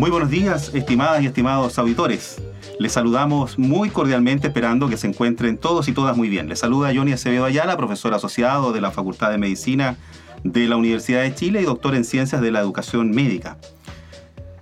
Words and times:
Muy 0.00 0.10
buenos 0.10 0.30
días, 0.30 0.70
estimadas 0.72 1.22
y 1.22 1.26
estimados 1.26 1.78
auditores. 1.78 2.40
Les 2.78 2.90
saludamos 2.90 3.58
muy 3.58 3.90
cordialmente 3.90 4.46
esperando 4.46 4.88
que 4.88 4.96
se 4.96 5.06
encuentren 5.06 5.58
todos 5.58 5.88
y 5.88 5.92
todas 5.92 6.16
muy 6.16 6.30
bien. 6.30 6.48
Les 6.48 6.58
saluda 6.58 6.90
Johnny 6.94 7.12
Acevedo 7.12 7.44
Ayala, 7.44 7.76
profesor 7.76 8.14
asociado 8.14 8.72
de 8.72 8.80
la 8.80 8.92
Facultad 8.92 9.30
de 9.30 9.36
Medicina 9.36 9.98
de 10.42 10.68
la 10.68 10.78
Universidad 10.78 11.20
de 11.20 11.34
Chile 11.34 11.60
y 11.60 11.66
doctor 11.66 11.94
en 11.94 12.06
Ciencias 12.06 12.40
de 12.40 12.50
la 12.50 12.60
Educación 12.60 13.10
Médica. 13.10 13.58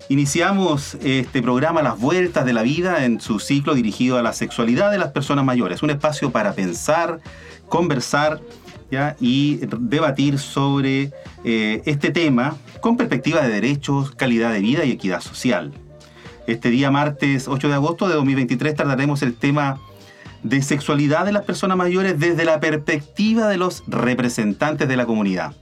Iniciamos 0.08 0.96
este 1.04 1.40
programa 1.40 1.82
Las 1.82 2.00
Vueltas 2.00 2.44
de 2.44 2.52
la 2.52 2.62
Vida 2.62 3.04
en 3.04 3.20
su 3.20 3.38
ciclo 3.38 3.76
dirigido 3.76 4.18
a 4.18 4.24
la 4.24 4.32
sexualidad 4.32 4.90
de 4.90 4.98
las 4.98 5.12
personas 5.12 5.44
mayores, 5.44 5.84
un 5.84 5.90
espacio 5.90 6.32
para 6.32 6.52
pensar, 6.54 7.20
conversar 7.68 8.40
y 9.20 9.60
debatir 9.78 10.40
sobre 10.40 11.12
eh, 11.44 11.80
este 11.84 12.10
tema 12.10 12.56
con 12.80 12.96
perspectiva 12.96 13.42
de 13.42 13.48
derechos, 13.48 14.14
calidad 14.14 14.52
de 14.52 14.60
vida 14.60 14.84
y 14.84 14.92
equidad 14.92 15.20
social. 15.20 15.72
Este 16.46 16.70
día 16.70 16.90
martes 16.90 17.48
8 17.48 17.68
de 17.68 17.74
agosto 17.74 18.08
de 18.08 18.14
2023 18.14 18.74
trataremos 18.74 19.22
el 19.22 19.34
tema 19.34 19.78
de 20.42 20.62
sexualidad 20.62 21.24
de 21.24 21.32
las 21.32 21.44
personas 21.44 21.76
mayores 21.76 22.18
desde 22.18 22.44
la 22.44 22.60
perspectiva 22.60 23.48
de 23.48 23.56
los 23.56 23.82
representantes 23.86 24.88
de 24.88 24.96
la 24.96 25.06
comunidad. 25.06 25.54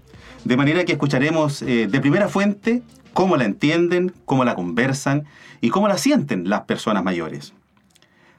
De 0.45 0.57
manera 0.57 0.85
que 0.85 0.93
escucharemos 0.93 1.63
eh, 1.63 1.89
de 1.89 2.01
primera 2.01 2.29
fuente 2.29 2.83
cómo 3.13 3.37
la 3.37 3.45
entienden, 3.45 4.13
cómo 4.27 4.45
la 4.45 4.55
conversan 4.55 5.25
y 5.61 5.71
cómo 5.71 5.89
la 5.89 5.99
sienten 5.99 6.49
las 6.49 6.63
personas 6.63 7.03
mayores. 7.03 7.55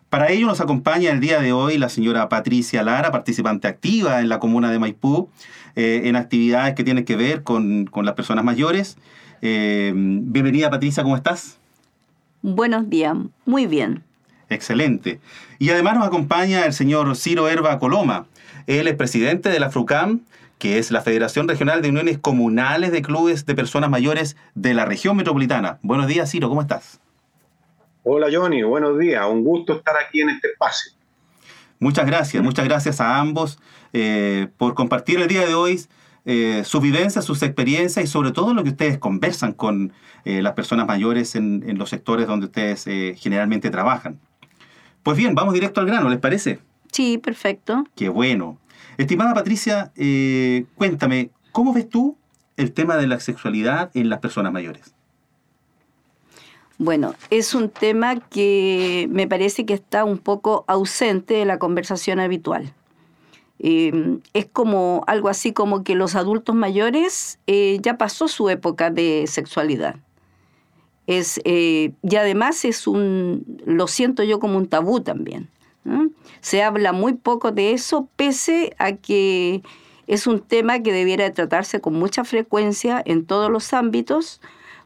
Para 0.09 0.29
ello 0.29 0.47
nos 0.47 0.61
acompaña 0.61 1.11
el 1.11 1.19
día 1.19 1.41
de 1.41 1.51
hoy 1.51 1.77
la 1.77 1.89
señora 1.89 2.29
Patricia 2.29 2.81
Lara, 2.81 3.11
participante 3.11 3.67
activa 3.67 4.21
en 4.21 4.29
la 4.29 4.39
comuna 4.39 4.71
de 4.71 4.79
Maipú, 4.79 5.29
eh, 5.77 6.09
en 6.09 6.15
actividades 6.15 6.73
que 6.73 6.83
tienen 6.83 7.05
que 7.05 7.15
ver 7.15 7.43
con, 7.43 7.87
las 8.01 8.15
personas 8.15 8.43
mayores. 8.43 8.97
Eh, 9.43 9.93
bienvenida 9.95 10.71
Patricia, 10.71 11.03
¿cómo 11.03 11.15
estás? 11.15 11.59
Buenos 12.41 12.89
días, 12.89 13.15
muy 13.45 13.67
bien. 13.67 14.01
Excelente. 14.49 15.19
Y 15.59 15.69
además 15.69 15.93
nos 15.99 16.07
acompaña 16.07 16.65
el 16.65 16.73
señor 16.73 17.15
Ciro 17.15 17.47
Herba 17.47 17.77
Coloma. 17.77 18.25
Él 18.65 18.87
es 18.87 18.95
presidente 18.95 19.49
de 19.49 19.59
la 19.59 19.69
FRUCAM, 19.69 20.21
que 20.57 20.79
es 20.79 20.89
la 20.89 21.01
Federación 21.01 21.47
Regional 21.47 21.83
de 21.83 21.89
Uniones 21.89 22.17
Comunales 22.17 22.91
de 22.91 23.03
Clubes 23.03 23.45
de 23.45 23.53
Personas 23.53 23.91
Mayores 23.91 24.35
de 24.55 24.73
la 24.73 24.85
región 24.85 25.15
metropolitana. 25.15 25.77
Buenos 25.83 26.07
días, 26.07 26.31
Ciro, 26.31 26.49
¿cómo 26.49 26.61
estás? 26.61 26.99
Hola, 28.01 28.29
Johnny, 28.33 28.63
buenos 28.63 28.97
días. 28.97 29.23
Un 29.29 29.43
gusto 29.43 29.73
estar 29.73 29.93
aquí 29.95 30.21
en 30.21 30.29
este 30.29 30.47
espacio. 30.47 30.96
Muchas 31.79 32.05
gracias, 32.05 32.43
muchas 32.43 32.65
gracias 32.65 32.99
a 33.01 33.19
ambos 33.19 33.59
eh, 33.93 34.47
por 34.57 34.73
compartir 34.73 35.19
el 35.19 35.27
día 35.27 35.45
de 35.45 35.53
hoy 35.53 35.79
eh, 36.25 36.63
sus 36.65 36.81
vivencias, 36.81 37.23
sus 37.23 37.43
experiencias 37.43 38.03
y 38.03 38.07
sobre 38.07 38.31
todo 38.31 38.53
lo 38.53 38.63
que 38.63 38.71
ustedes 38.71 38.97
conversan 38.97 39.53
con 39.53 39.93
eh, 40.25 40.41
las 40.41 40.53
personas 40.53 40.87
mayores 40.87 41.35
en, 41.35 41.63
en, 41.67 41.77
los 41.77 41.89
sectores 41.89 42.27
donde 42.27 42.47
ustedes 42.47 42.83
generalmente 43.17 43.69
trabajan. 43.69 44.19
Pues 45.03 45.15
bien, 45.15 45.35
vamos 45.35 45.53
directo 45.53 45.79
al 45.79 45.87
grano, 45.87 46.09
¿les 46.09 46.19
parece? 46.19 46.59
Sí, 46.91 47.17
perfecto. 47.17 47.85
Qué 47.95 48.09
bueno. 48.09 48.57
Estimada 48.97 49.33
Patricia, 49.33 49.93
cuéntame, 50.75 51.29
¿cómo 51.51 51.71
ves 51.71 51.87
tú 51.87 52.17
el 52.57 52.73
tema 52.73 52.97
de 52.97 53.07
la 53.07 53.19
sexualidad 53.19 53.91
en 53.93 54.09
las 54.09 54.19
personas 54.19 54.51
mayores? 54.51 54.96
Bueno, 56.79 57.15
es 57.31 57.55
un 57.55 57.69
tema 57.69 58.19
que 58.19 59.07
me 59.09 59.27
parece 59.27 59.65
que 59.65 59.73
está 59.73 60.05
un 60.05 60.19
poco 60.19 60.63
ausente 60.67 61.33
de 61.33 61.45
la 61.45 61.57
conversación 61.57 62.19
habitual. 62.19 62.73
Eh, 63.59 64.19
es 64.33 64.45
como 64.45 65.03
algo 65.07 65.29
así 65.29 65.53
como 65.53 65.83
que 65.83 65.95
los 65.95 66.15
adultos 66.15 66.55
mayores 66.55 67.39
eh, 67.47 67.79
ya 67.81 67.97
pasó 67.97 68.27
su 68.27 68.49
época 68.49 68.91
de 68.91 69.25
sexualidad. 69.27 69.95
Es, 71.07 71.41
y 71.45 72.15
además 72.15 72.65
es 72.65 72.85
un, 72.85 73.61
lo 73.65 73.87
siento 73.87 74.23
yo 74.23 74.39
como 74.39 74.57
un 74.57 74.67
tabú 74.67 74.99
también. 74.99 75.49
Se 76.41 76.61
habla 76.63 76.91
muy 76.91 77.13
poco 77.13 77.51
de 77.51 77.71
eso, 77.71 78.09
pese 78.17 78.75
a 78.77 78.91
que 78.91 79.63
es 80.05 80.27
un 80.27 80.41
tema 80.41 80.81
que 80.81 80.91
debiera 80.91 81.31
tratarse 81.33 81.79
con 81.79 81.93
mucha 81.93 82.25
frecuencia 82.25 83.01
en 83.05 83.25
todos 83.25 83.49
los 83.49 83.73
ámbitos, 83.73 84.41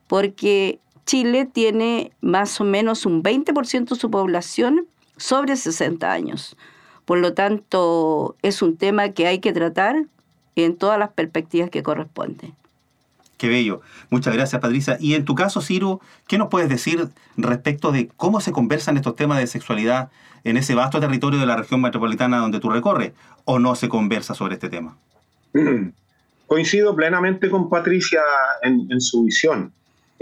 porque 0.08 0.80
Chile 1.06 1.46
tiene 1.46 2.12
más 2.22 2.60
o 2.62 2.64
menos 2.64 3.06
un 3.06 3.24
20% 3.24 3.90
de 3.90 3.96
su 3.96 4.12
población 4.12 4.86
sobre 5.18 5.56
60 5.56 6.12
años. 6.12 6.56
Por 7.06 7.20
lo 7.20 7.34
tanto, 7.34 8.36
es 8.42 8.62
un 8.62 8.78
tema 8.78 9.10
que 9.10 9.28
hay 9.28 9.40
que 9.40 9.54
tratar 9.54 10.06
en 10.56 10.76
todas 10.76 11.00
las 11.00 11.10
perspectivas 11.10 11.70
que 11.70 11.84
corresponden. 11.84 12.54
Qué 13.42 13.50
bello. 13.50 13.82
Muchas 14.12 14.36
gracias, 14.36 14.62
Patricia. 14.62 14.98
Y 15.00 15.16
en 15.16 15.26
tu 15.26 15.34
caso, 15.34 15.62
Ciro, 15.62 16.00
¿qué 16.28 16.38
nos 16.38 16.50
puedes 16.50 16.70
decir 16.70 17.10
respecto 17.38 17.92
de 17.92 18.08
cómo 18.16 18.40
se 18.40 18.52
conversan 18.52 18.98
estos 18.98 19.16
temas 19.16 19.40
de 19.40 19.48
sexualidad 19.48 20.12
en 20.44 20.58
ese 20.58 20.76
vasto 20.76 21.00
territorio 21.00 21.40
de 21.40 21.48
la 21.48 21.56
región 21.56 21.82
metropolitana 21.82 22.38
donde 22.38 22.60
tú 22.60 22.70
recorres? 22.70 23.14
¿O 23.46 23.58
no 23.58 23.74
se 23.74 23.90
conversa 23.90 24.36
sobre 24.36 24.54
este 24.54 24.70
tema? 24.70 24.96
Coincido 26.46 26.96
plenamente 26.96 27.50
con 27.50 27.68
Patricia 27.68 28.22
en, 28.62 29.02
su 29.02 29.24
visión. 29.24 29.74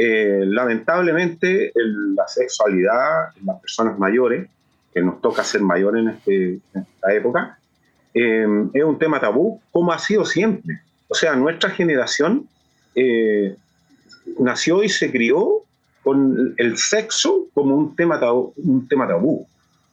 Eh, 0.01 0.45
lamentablemente, 0.45 1.73
la 1.75 2.25
sexualidad 2.25 3.35
en 3.37 3.47
las 3.47 3.59
personas 3.59 3.99
mayores, 3.99 4.49
que 4.93 5.01
nos 5.01 5.19
toca 5.19 5.43
ser 5.43 5.59
mayores 5.59 6.03
en, 6.03 6.07
este, 6.07 6.59
esta 6.73 7.13
época, 7.13 7.59
eh, 8.13 8.47
es 8.73 8.83
un 8.85 8.97
tema 8.97 9.19
tabú, 9.19 9.59
como 9.73 9.91
ha 9.91 9.99
sido 9.99 10.23
siempre. 10.23 10.79
O 11.09 11.15
sea, 11.15 11.35
nuestra 11.35 11.69
generación 11.71 12.47
eh, 12.95 13.57
nació 14.39 14.83
y 14.83 14.87
se 14.87 15.11
crió 15.11 15.63
con 16.01 16.53
el 16.55 16.77
sexo 16.77 17.47
como 17.53 17.75
un 17.75 17.93
tema 17.93 18.21
tabú. 18.21 18.53
Un 18.55 18.87
tema 18.87 19.05
tabú. 19.05 19.45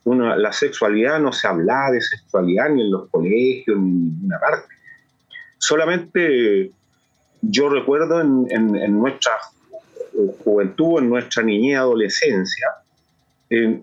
la 0.04 0.52
sexualidad 0.52 1.18
no 1.18 1.32
se 1.32 1.48
hablaba 1.48 1.90
de 1.90 2.00
sexualidad 2.00 2.70
ni 2.70 2.82
en 2.82 2.92
los 2.92 3.08
colegios 3.10 3.76
ni 3.76 3.88
en 3.88 4.04
ninguna 4.10 4.38
parte. 4.38 4.68
Solamente 5.58 6.70
yo 7.42 7.68
recuerdo 7.68 8.20
en, 8.20 9.00
nuestra 9.00 9.32
juventud, 10.44 10.98
en 10.98 11.08
nuestra 11.08 11.42
niñez 11.42 11.78
adolescencia, 11.78 12.68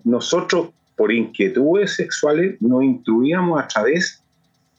nosotros 0.03 0.69
por 0.95 1.11
inquietudes 1.11 1.95
sexuales 1.95 2.61
nos 2.61 2.83
intuíamos 2.83 3.61
a 3.61 3.67
través 3.67 4.21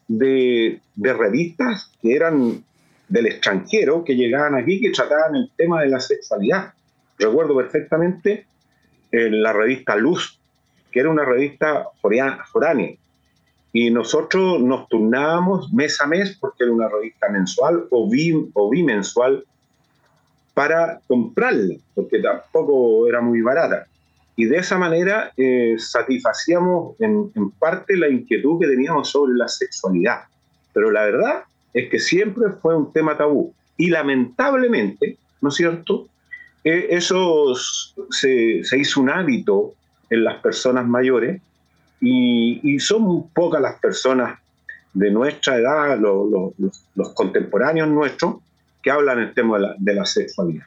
de, 0.06 0.80
de 0.94 1.12
revistas 1.12 1.90
que 2.00 2.14
eran 2.14 2.62
del 3.08 3.26
extranjero 3.26 4.04
que 4.04 4.14
llegaban 4.14 4.54
aquí 4.54 4.80
que 4.80 4.90
trataban 4.90 5.36
el 5.36 5.50
tema 5.56 5.82
de 5.82 5.88
la 5.88 6.00
sexualidad. 6.00 6.72
Recuerdo 7.18 7.56
perfectamente 7.56 8.46
en 9.10 9.42
la 9.42 9.52
revista 9.52 9.96
Luz, 9.96 10.38
que 10.90 11.00
era 11.00 11.10
una 11.10 11.24
revista 11.24 11.86
foránea, 12.00 12.94
y 13.72 13.90
nosotros 13.90 14.60
nos 14.60 14.88
turnábamos 14.88 15.72
mes 15.72 16.00
a 16.00 16.06
mes, 16.06 16.36
porque 16.40 16.62
era 16.62 16.72
una 16.72 16.88
revista 16.88 17.28
mensual 17.28 17.86
o, 17.90 18.08
o 18.54 18.70
bimensual, 18.70 19.44
para 20.54 21.00
comprarla, 21.08 21.74
porque 21.94 22.20
tampoco 22.20 23.08
era 23.08 23.20
muy 23.20 23.42
barata. 23.42 23.86
Y 24.36 24.46
de 24.46 24.58
esa 24.58 24.78
manera 24.78 25.32
eh, 25.36 25.76
satisfacíamos 25.78 26.96
en, 27.00 27.30
parte 27.58 27.96
la 27.96 28.08
inquietud 28.08 28.60
que 28.60 28.68
teníamos 28.68 29.10
sobre 29.10 29.34
la 29.34 29.48
sexualidad. 29.48 30.22
Pero 30.72 30.90
la 30.90 31.04
verdad 31.04 31.44
es 31.72 31.90
que 31.90 31.98
siempre 31.98 32.50
fue 32.60 32.76
un 32.76 32.92
tema 32.92 33.16
tabú. 33.16 33.52
Y 33.76 33.90
lamentablemente, 33.90 35.18
¿no 35.40 35.48
es 35.48 35.56
cierto? 35.56 36.08
Eh, 36.62 36.88
eso 36.90 37.54
se, 38.10 38.62
hizo 38.76 39.00
un 39.00 39.10
hábito 39.10 39.74
en 40.10 40.24
las 40.24 40.40
personas 40.40 40.86
mayores 40.86 41.40
y, 42.00 42.78
son 42.80 43.28
pocas 43.30 43.60
las 43.60 43.78
personas 43.80 44.38
de 44.92 45.10
nuestra 45.10 45.56
edad, 45.56 45.98
los 45.98 47.14
contemporáneos 47.14 47.88
nuestros, 47.88 48.36
que 48.84 48.90
hablan 48.90 49.18
el 49.18 49.32
tema 49.32 49.58
de 49.78 49.94
la, 49.94 50.04
sexualidad. 50.04 50.66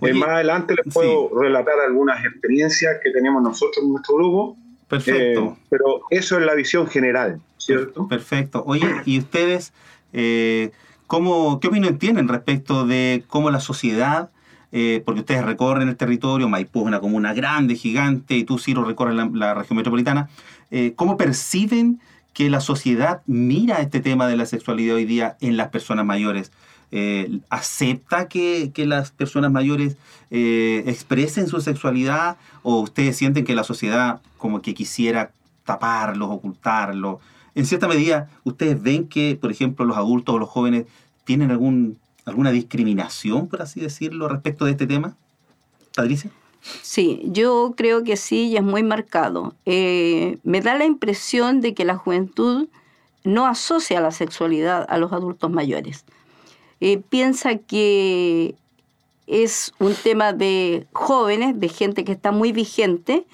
Eh, 0.00 0.14
más 0.14 0.30
adelante 0.30 0.74
les 0.74 0.92
puedo 0.92 1.30
relatar 1.38 1.74
algunas 1.86 2.24
experiencias 2.24 2.96
que 3.04 3.10
teníamos 3.10 3.42
nosotros 3.42 3.84
en 3.84 3.92
nuestro 3.92 4.16
grupo. 4.16 4.56
Perfecto. 4.88 5.40
Eh, 5.40 5.66
pero 5.68 6.00
eso 6.10 6.38
es 6.38 6.46
la 6.46 6.54
visión 6.54 6.86
general, 6.86 7.40
¿cierto? 7.58 8.08
Perfecto. 8.08 8.64
Oye, 8.66 8.88
¿y 9.04 9.18
ustedes 9.18 9.74
eh, 10.14 10.70
¿cómo, 11.06 11.60
¿Qué 11.60 11.68
opinión 11.68 11.98
tienen 11.98 12.28
respecto 12.28 12.86
de 12.86 13.24
cómo 13.28 13.50
la 13.50 13.60
sociedad 13.60 14.30
porque 15.06 15.20
ustedes 15.20 15.46
recorren 15.46 15.88
el 15.88 15.96
territorio, 15.96 16.46
Maipú 16.46 16.80
es 16.80 16.86
una 16.88 17.00
comuna 17.00 17.32
grande, 17.32 17.74
gigante, 17.74 18.34
y 18.34 18.44
tú, 18.44 18.58
Ciro, 18.58 18.84
recorres 18.84 19.16
la, 19.16 19.54
región 19.54 19.78
metropolitana, 19.78 20.28
¿cómo 20.94 21.16
perciben 21.16 22.00
que 22.34 22.50
la 22.50 22.60
sociedad 22.60 23.22
mira 23.24 23.80
este 23.80 24.00
tema 24.00 24.28
de 24.28 24.36
la 24.36 24.44
sexualidad 24.44 24.96
hoy 24.96 25.06
día 25.06 25.38
en 25.40 25.56
las 25.56 25.68
personas 25.68 26.04
mayores? 26.04 26.52
Eh, 26.90 27.40
¿Acepta 27.50 28.28
que, 28.28 28.72
las 28.76 29.10
personas 29.10 29.52
mayores 29.52 29.96
expresen 30.30 31.48
su 31.48 31.60
sexualidad 31.60 32.36
o 32.62 32.80
ustedes 32.80 33.16
sienten 33.16 33.44
que 33.44 33.54
la 33.54 33.64
sociedad 33.64 34.20
como 34.36 34.62
que 34.62 34.74
quisiera 34.74 35.32
taparlos, 35.64 36.30
ocultarlos? 36.30 37.18
En 37.54 37.66
cierta 37.66 37.88
medida, 37.88 38.30
¿ustedes 38.44 38.80
ven 38.80 39.08
que, 39.08 39.36
por 39.40 39.50
ejemplo, 39.50 39.84
los 39.84 39.96
adultos 39.96 40.34
o 40.34 40.38
los 40.38 40.48
jóvenes 40.48 40.86
tienen 41.24 41.50
algún 41.50 41.98
alguna 42.28 42.50
discriminación, 42.52 43.48
por 43.48 43.62
así 43.62 43.80
decirlo, 43.80 44.28
respecto 44.28 44.64
de 44.64 44.72
este 44.72 44.86
tema? 44.86 45.16
Patricia. 45.94 46.30
Sí, 46.82 47.22
yo 47.24 47.74
creo 47.76 48.04
que 48.04 48.16
sí 48.16 48.48
y 48.48 48.56
es 48.56 48.62
muy 48.62 48.82
marcado. 48.82 49.54
Eh, 49.64 50.38
me 50.42 50.60
da 50.60 50.76
la 50.76 50.84
impresión 50.84 51.60
de 51.60 51.74
que 51.74 51.84
la 51.84 51.96
juventud 51.96 52.68
no 53.24 53.46
asocia 53.46 54.00
la 54.00 54.10
sexualidad 54.10 54.84
a 54.88 54.98
los 54.98 55.12
adultos 55.12 55.50
mayores. 55.50 56.04
Eh, 56.80 57.02
piensa 57.08 57.56
que 57.56 58.54
es 59.26 59.72
un 59.78 59.94
tema 59.94 60.32
de 60.32 60.86
jóvenes, 60.92 61.58
de 61.58 61.68
gente 61.68 62.04
que 62.04 62.12
está 62.12 62.32
muy 62.32 62.52
vigente 62.52 63.26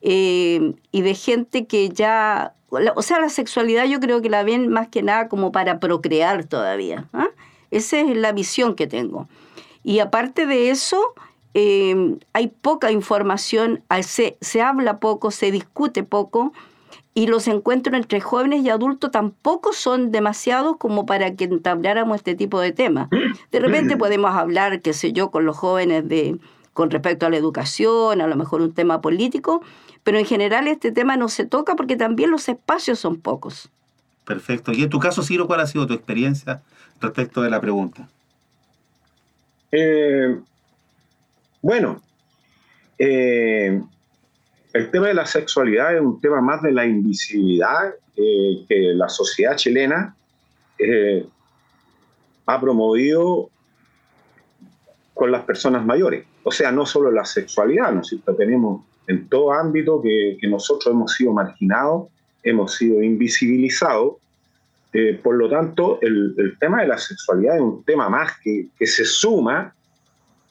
eh, 0.00 0.74
y 0.90 1.02
de 1.02 1.14
gente 1.14 1.66
que 1.66 1.90
ya, 1.90 2.54
o 2.70 3.02
sea, 3.02 3.20
la 3.20 3.28
sexualidad 3.28 3.84
yo 3.86 4.00
creo 4.00 4.20
que 4.22 4.30
la 4.30 4.42
ven 4.42 4.68
más 4.68 4.88
que 4.88 5.02
nada 5.02 5.28
como 5.28 5.52
para 5.52 5.80
procrear 5.80 6.44
todavía. 6.44 7.08
¿ah? 7.12 7.28
Esa 7.70 8.00
es 8.00 8.16
la 8.16 8.32
visión 8.32 8.74
que 8.74 8.86
tengo. 8.86 9.28
Y 9.84 10.00
aparte 10.00 10.46
de 10.46 10.70
eso, 10.70 11.14
em, 11.54 12.18
hay 12.32 12.48
poca 12.48 12.90
información, 12.90 13.82
se, 14.02 14.36
se 14.40 14.62
habla 14.62 14.98
poco, 14.98 15.30
se 15.30 15.50
discute 15.50 16.02
poco 16.02 16.52
y 17.18 17.26
los 17.26 17.48
encuentros 17.48 17.96
entre 17.96 18.20
jóvenes 18.20 18.64
y 18.64 18.70
adultos 18.70 19.10
tampoco 19.10 19.72
son 19.72 20.12
demasiados 20.12 20.76
como 20.76 21.04
para 21.04 21.34
que 21.34 21.46
entabláramos 21.46 22.18
este 22.18 22.36
tipo 22.36 22.60
de 22.60 22.70
temas. 22.70 23.08
De 23.50 23.58
repente 23.58 23.96
podemos 23.96 24.30
hablar, 24.36 24.80
qué 24.82 24.92
sé 24.92 25.12
yo, 25.12 25.32
con 25.32 25.44
los 25.44 25.56
jóvenes 25.56 26.08
de, 26.08 26.38
con 26.74 26.92
respecto 26.92 27.26
a 27.26 27.30
la 27.30 27.36
educación, 27.36 28.20
a 28.20 28.28
lo 28.28 28.36
mejor 28.36 28.60
un 28.60 28.72
tema 28.72 29.00
político, 29.00 29.64
pero 30.04 30.16
en 30.16 30.26
general 30.26 30.68
este 30.68 30.92
tema 30.92 31.16
no 31.16 31.28
se 31.28 31.44
toca 31.44 31.74
porque 31.74 31.96
también 31.96 32.30
los 32.30 32.48
espacios 32.48 33.00
son 33.00 33.16
pocos. 33.16 33.68
Perfecto. 34.24 34.70
Y 34.72 34.84
en 34.84 34.88
tu 34.88 35.00
caso, 35.00 35.24
Ciro, 35.24 35.48
¿cuál 35.48 35.58
ha 35.58 35.66
sido 35.66 35.88
tu 35.88 35.94
experiencia 35.94 36.62
respecto 37.00 37.42
de 37.42 37.50
la 37.50 37.60
pregunta? 37.60 38.08
Eh, 39.72 40.38
bueno, 41.62 42.00
eh, 42.96 43.82
el 44.72 44.90
tema 44.90 45.08
de 45.08 45.14
la 45.14 45.26
sexualidad 45.26 45.94
es 45.94 46.00
un 46.00 46.20
tema 46.20 46.40
más 46.40 46.62
de 46.62 46.72
la 46.72 46.86
invisibilidad 46.86 47.94
eh, 48.16 48.64
que 48.68 48.94
la 48.94 49.08
sociedad 49.08 49.56
chilena 49.56 50.14
ha 52.46 52.60
promovido 52.60 53.50
con 55.12 55.32
las 55.32 55.42
personas 55.42 55.84
mayores. 55.84 56.24
O 56.44 56.52
sea, 56.52 56.70
no 56.70 56.86
solo 56.86 57.10
la 57.10 57.24
sexualidad, 57.24 57.92
¿no 57.92 58.02
Tenemos 58.36 58.84
en 59.08 59.28
todo 59.28 59.52
ámbito 59.52 60.00
que, 60.00 60.38
que 60.40 60.46
nosotros 60.46 60.94
hemos 60.94 61.12
sido 61.14 61.32
marginados, 61.32 62.08
hemos 62.44 62.74
sido 62.74 63.02
invisibilizados 63.02 64.18
eh, 64.92 65.20
por 65.22 65.36
lo 65.36 65.50
tanto, 65.50 65.98
el, 66.00 66.56
tema 66.58 66.80
de 66.80 66.88
la 66.88 66.98
sexualidad 66.98 67.56
es 67.56 67.62
un 67.62 67.84
tema 67.84 68.08
más 68.08 68.32
que, 68.42 68.68
se 68.86 69.04
suma 69.04 69.74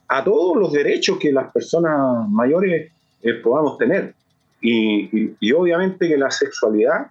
a 0.07 0.23
todos 0.23 0.57
los 0.57 0.71
derechos 0.71 1.17
que 1.17 1.31
las 1.31 1.51
personas 1.51 2.29
mayores 2.29 2.91
eh, 3.21 3.33
podamos 3.33 3.77
tener. 3.77 4.13
Y, 4.61 5.53
obviamente 5.53 6.07
que 6.07 6.17
la 6.17 6.31
sexualidad 6.31 7.07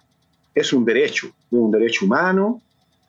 es 0.53 0.73
un 0.73 0.85
derecho, 0.85 1.27
un 1.51 1.71
derecho 1.71 2.05
humano, 2.05 2.61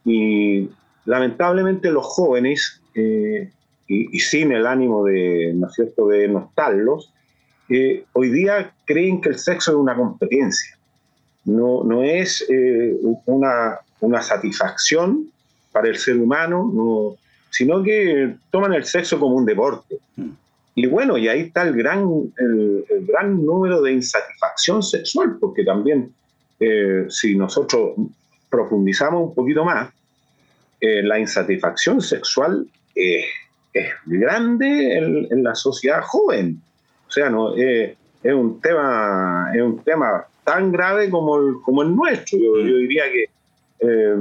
y 0.04 0.68
lamentablemente 1.04 1.90
los 1.90 2.06
jóvenes, 2.06 2.80
eh, 2.94 3.50
y, 3.86 4.18
sin 4.20 4.52
el 4.52 4.66
ánimo 4.66 5.04
de, 5.04 5.52
¿no 5.54 5.68
es 5.68 5.74
cierto?, 5.74 6.08
de 6.08 6.28
nostallos, 6.28 7.12
hoy 8.12 8.30
día 8.30 8.72
creen 8.86 9.20
que 9.20 9.30
el 9.30 9.38
sexo 9.38 9.72
es 9.72 9.76
una 9.76 9.94
competencia. 9.94 10.78
No, 11.44 11.82
no 11.84 12.02
es 12.02 12.46
una, 13.26 13.78
una 14.00 14.22
satisfacción 14.22 15.30
para 15.72 15.88
el 15.88 15.96
ser 15.96 16.16
humano, 16.18 17.16
sino 17.50 17.82
que 17.82 18.34
toman 18.50 18.74
el 18.74 18.84
sexo 18.84 19.18
como 19.18 19.36
un 19.36 19.46
deporte. 19.46 19.98
Mm. 20.78 20.84
Y 20.84 20.86
bueno, 20.86 21.18
y 21.18 21.28
ahí 21.28 21.40
está 21.40 21.62
el 21.62 21.74
gran, 21.74 22.08
el, 22.38 22.84
gran 23.06 23.44
número 23.44 23.82
de 23.82 23.92
insatisfacción 23.92 24.82
sexual, 24.82 25.36
porque 25.40 25.64
también 25.64 26.12
eh, 26.60 27.06
si 27.08 27.36
nosotros 27.36 27.92
profundizamos 28.48 29.28
un 29.28 29.34
poquito 29.34 29.64
más, 29.64 29.90
eh, 30.80 31.02
la 31.02 31.18
insatisfacción 31.18 32.00
sexual 32.00 32.66
es 32.94 33.24
grande 34.06 34.98
en, 34.98 35.42
la 35.42 35.54
sociedad 35.54 36.02
joven. 36.02 36.60
O 37.06 37.10
sea, 37.10 37.30
no, 37.30 37.56
eh, 37.56 37.96
es, 38.22 38.32
un 38.32 38.60
tema, 38.60 39.50
es 39.54 39.62
un 39.62 39.78
tema 39.82 40.24
tan 40.44 40.72
grave 40.72 41.10
como 41.10 41.38
el, 41.38 41.54
como 41.62 41.82
el 41.82 41.94
nuestro. 41.94 42.38
Yo, 42.38 42.58
yo 42.58 42.76
diría 42.76 43.04
que 43.12 43.26
eh, 43.80 44.16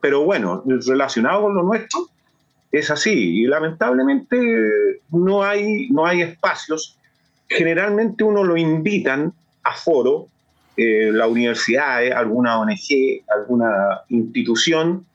pero 0.00 0.24
bueno, 0.24 0.62
relacionado 0.66 1.42
con 1.42 1.54
lo 1.54 1.62
nuestro, 1.62 2.08
es 2.78 2.90
así. 2.90 3.42
Y 3.42 3.46
lamentablemente 3.46 4.36
no 5.10 5.42
hay, 5.42 5.88
no 5.90 6.06
hay 6.06 6.22
espacios. 6.22 6.98
Generalmente 7.48 8.24
uno 8.24 8.42
lo 8.42 8.56
invitan 8.56 9.32
a 9.62 9.74
foro, 9.74 10.28
eh, 10.76 11.10
la 11.12 11.26
universidad, 11.26 12.04
alguna 12.12 12.58
ONG, 12.58 13.22
alguna 13.34 14.00
institución, 14.08 15.06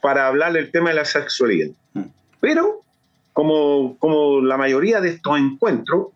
para 0.00 0.26
hablar 0.26 0.52
del 0.52 0.70
tema 0.70 0.90
de 0.90 0.96
la 0.96 1.04
sexualidad. 1.04 1.70
Mm. 1.92 2.02
Pero, 2.40 2.80
como, 3.32 3.96
como 3.98 4.40
la 4.40 4.56
mayoría 4.56 5.00
de 5.00 5.10
estos 5.10 5.38
encuentros, 5.38 6.08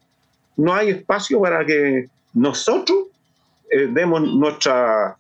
no 0.56 0.74
hay 0.74 0.90
espacio 0.90 1.40
para 1.40 1.64
que 1.64 2.08
nosotros 2.34 2.98
eh, 3.70 3.88
demos 3.90 4.22
nuestra, 4.22 5.16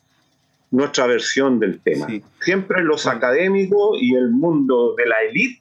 nuestra 0.70 1.06
versión 1.06 1.58
del 1.58 1.80
tema. 1.80 2.06
Siempre 2.40 2.82
los 2.82 3.06
académicos 3.06 3.98
y 4.00 4.14
el 4.14 4.30
mundo 4.30 4.94
de 4.96 5.06
la 5.06 5.16
élite 5.22 5.60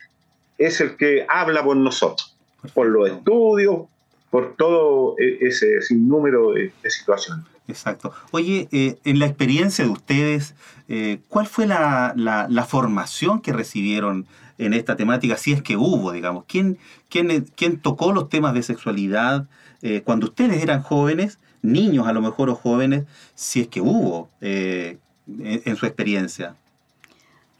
es 0.57 0.81
el 0.81 0.97
que 0.97 1.25
habla 1.29 1.63
por 1.63 1.77
nosotros, 1.77 2.35
por 2.73 2.87
los 2.87 3.09
estudios, 3.09 3.85
por 4.29 4.55
todo 4.55 5.15
e, 5.19 5.37
ese 5.41 5.81
sinnúmero 5.81 6.51
de, 6.51 6.71
situaciones. 6.89 7.45
Exacto. 7.67 8.13
Oye, 8.31 8.67
eh, 8.71 8.97
en 9.03 9.19
la 9.19 9.25
experiencia 9.25 9.85
de 9.85 9.91
ustedes, 9.91 10.55
eh, 10.87 11.19
¿cuál 11.27 11.47
fue 11.47 11.67
la, 11.67 12.65
formación 12.67 13.41
que 13.41 13.53
recibieron 13.53 14.25
en 14.57 14.73
esta 14.73 14.95
temática, 14.95 15.37
si 15.37 15.53
es 15.53 15.61
que 15.61 15.77
hubo, 15.77 16.11
digamos? 16.11 16.45
¿Quién, 16.47 16.77
quién, 17.09 17.45
quién 17.55 17.79
tocó 17.79 18.11
los 18.13 18.29
temas 18.29 18.53
de 18.53 18.63
sexualidad 18.63 19.47
eh, 19.81 20.01
cuando 20.03 20.27
ustedes 20.27 20.63
eran 20.63 20.81
jóvenes 20.81 21.39
niños 21.61 22.07
a 22.07 22.13
lo 22.13 22.21
mejor 22.21 22.49
o 22.49 22.55
jóvenes, 22.55 23.05
si 23.35 23.61
es 23.61 23.67
que 23.67 23.81
hubo 23.81 24.29
eh, 24.41 24.97
en, 25.27 25.75
su 25.75 25.85
experiencia? 25.85 26.55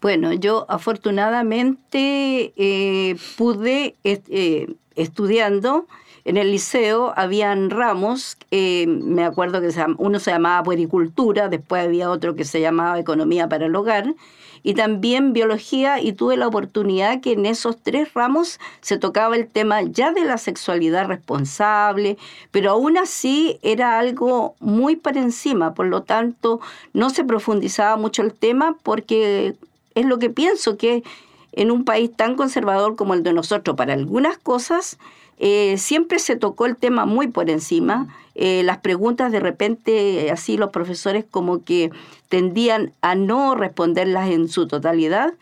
Bueno, 0.00 0.32
yo 0.32 0.66
afortunadamente 0.68 2.52
eh, 2.56 3.16
pude, 3.36 3.96
eh, 4.04 4.74
estudiando 4.94 5.86
en 6.28 6.36
el 6.36 6.50
liceo, 6.50 7.14
habían 7.16 7.70
ramos, 7.70 8.36
me 8.50 9.24
acuerdo 9.24 9.62
que 9.62 9.70
uno 9.96 10.18
se 10.18 10.30
llamaba 10.30 10.62
puericultura, 10.62 11.48
después 11.48 11.86
había 11.86 12.10
otro 12.10 12.34
que 12.34 12.44
se 12.44 12.60
llamaba 12.60 12.98
economía 12.98 13.48
para 13.48 13.64
el 13.64 13.74
hogar, 13.74 14.14
y 14.62 14.74
también 14.74 15.32
biología 15.32 16.02
y 16.02 16.12
tuve 16.12 16.36
la 16.36 16.46
oportunidad 16.46 17.22
que 17.22 17.32
en 17.32 17.46
esos 17.46 17.78
tres 17.78 18.12
ramos 18.12 18.60
se 18.82 18.98
tocaba 18.98 19.36
el 19.36 19.48
tema 19.48 19.80
ya 19.80 20.12
de 20.12 20.26
la 20.26 20.36
sexualidad 20.36 21.06
responsable, 21.06 22.18
pero 22.50 22.72
aún 22.72 22.98
así 22.98 23.58
era 23.62 23.98
algo 23.98 24.54
muy 24.60 24.96
por 24.96 25.16
encima, 25.16 25.72
por 25.72 25.86
lo 25.86 26.02
tanto 26.02 26.60
no 26.92 27.08
se 27.08 27.24
profundizaba 27.24 27.96
mucho 27.96 28.20
el 28.20 28.34
tema 28.34 28.76
porque 28.82 29.54
es 29.94 30.04
lo 30.04 30.18
que 30.18 30.28
pienso 30.28 30.76
que 30.76 31.04
en 31.52 31.70
un 31.70 31.86
país 31.86 32.14
tan 32.14 32.36
conservador 32.36 32.96
como 32.96 33.14
el 33.14 33.22
de 33.22 33.32
nosotros 33.32 33.76
para 33.76 33.94
algunas 33.94 34.36
cosas, 34.36 34.98
eh, 35.38 35.76
siempre 35.78 36.18
se 36.18 36.36
tocó 36.36 36.66
el 36.66 36.76
tema 36.76 37.06
muy 37.06 37.28
por 37.28 37.48
encima. 37.50 38.08
Eh, 38.34 38.62
las 38.64 38.78
preguntas 38.78 39.32
de 39.32 39.40
repente, 39.40 40.30
así 40.30 40.56
los 40.56 40.70
profesores 40.70 41.24
como 41.28 41.64
que 41.64 41.90
tendían 42.28 42.92
a 43.00 43.14
no 43.14 43.54
responderlas 43.54 44.30
en 44.30 44.48
su 44.48 44.66
totalidad. 44.66 45.34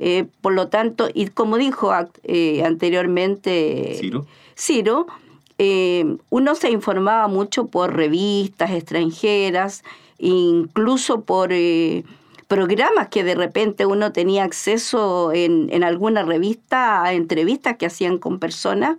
Eh, 0.00 0.26
por 0.40 0.54
lo 0.54 0.68
tanto, 0.68 1.08
y 1.12 1.28
como 1.28 1.56
dijo 1.56 1.92
anteriormente 1.92 4.00
Ciro, 4.56 5.06
uno 6.30 6.54
se 6.56 6.70
informaba 6.70 7.28
mucho 7.28 7.66
por 7.66 7.94
revistas 7.94 8.72
extranjeras, 8.72 9.84
incluso 10.18 11.20
por 11.22 11.50
programas 12.48 13.08
que 13.08 13.22
de 13.22 13.36
repente 13.36 13.86
uno 13.86 14.12
tenía 14.12 14.42
acceso 14.44 15.32
en, 15.32 15.68
en 15.72 15.84
alguna 15.84 16.24
revista 16.24 17.04
a 17.04 17.14
entrevistas 17.14 17.76
que 17.76 17.86
hacían 17.86 18.18
con 18.18 18.40
personas 18.40 18.96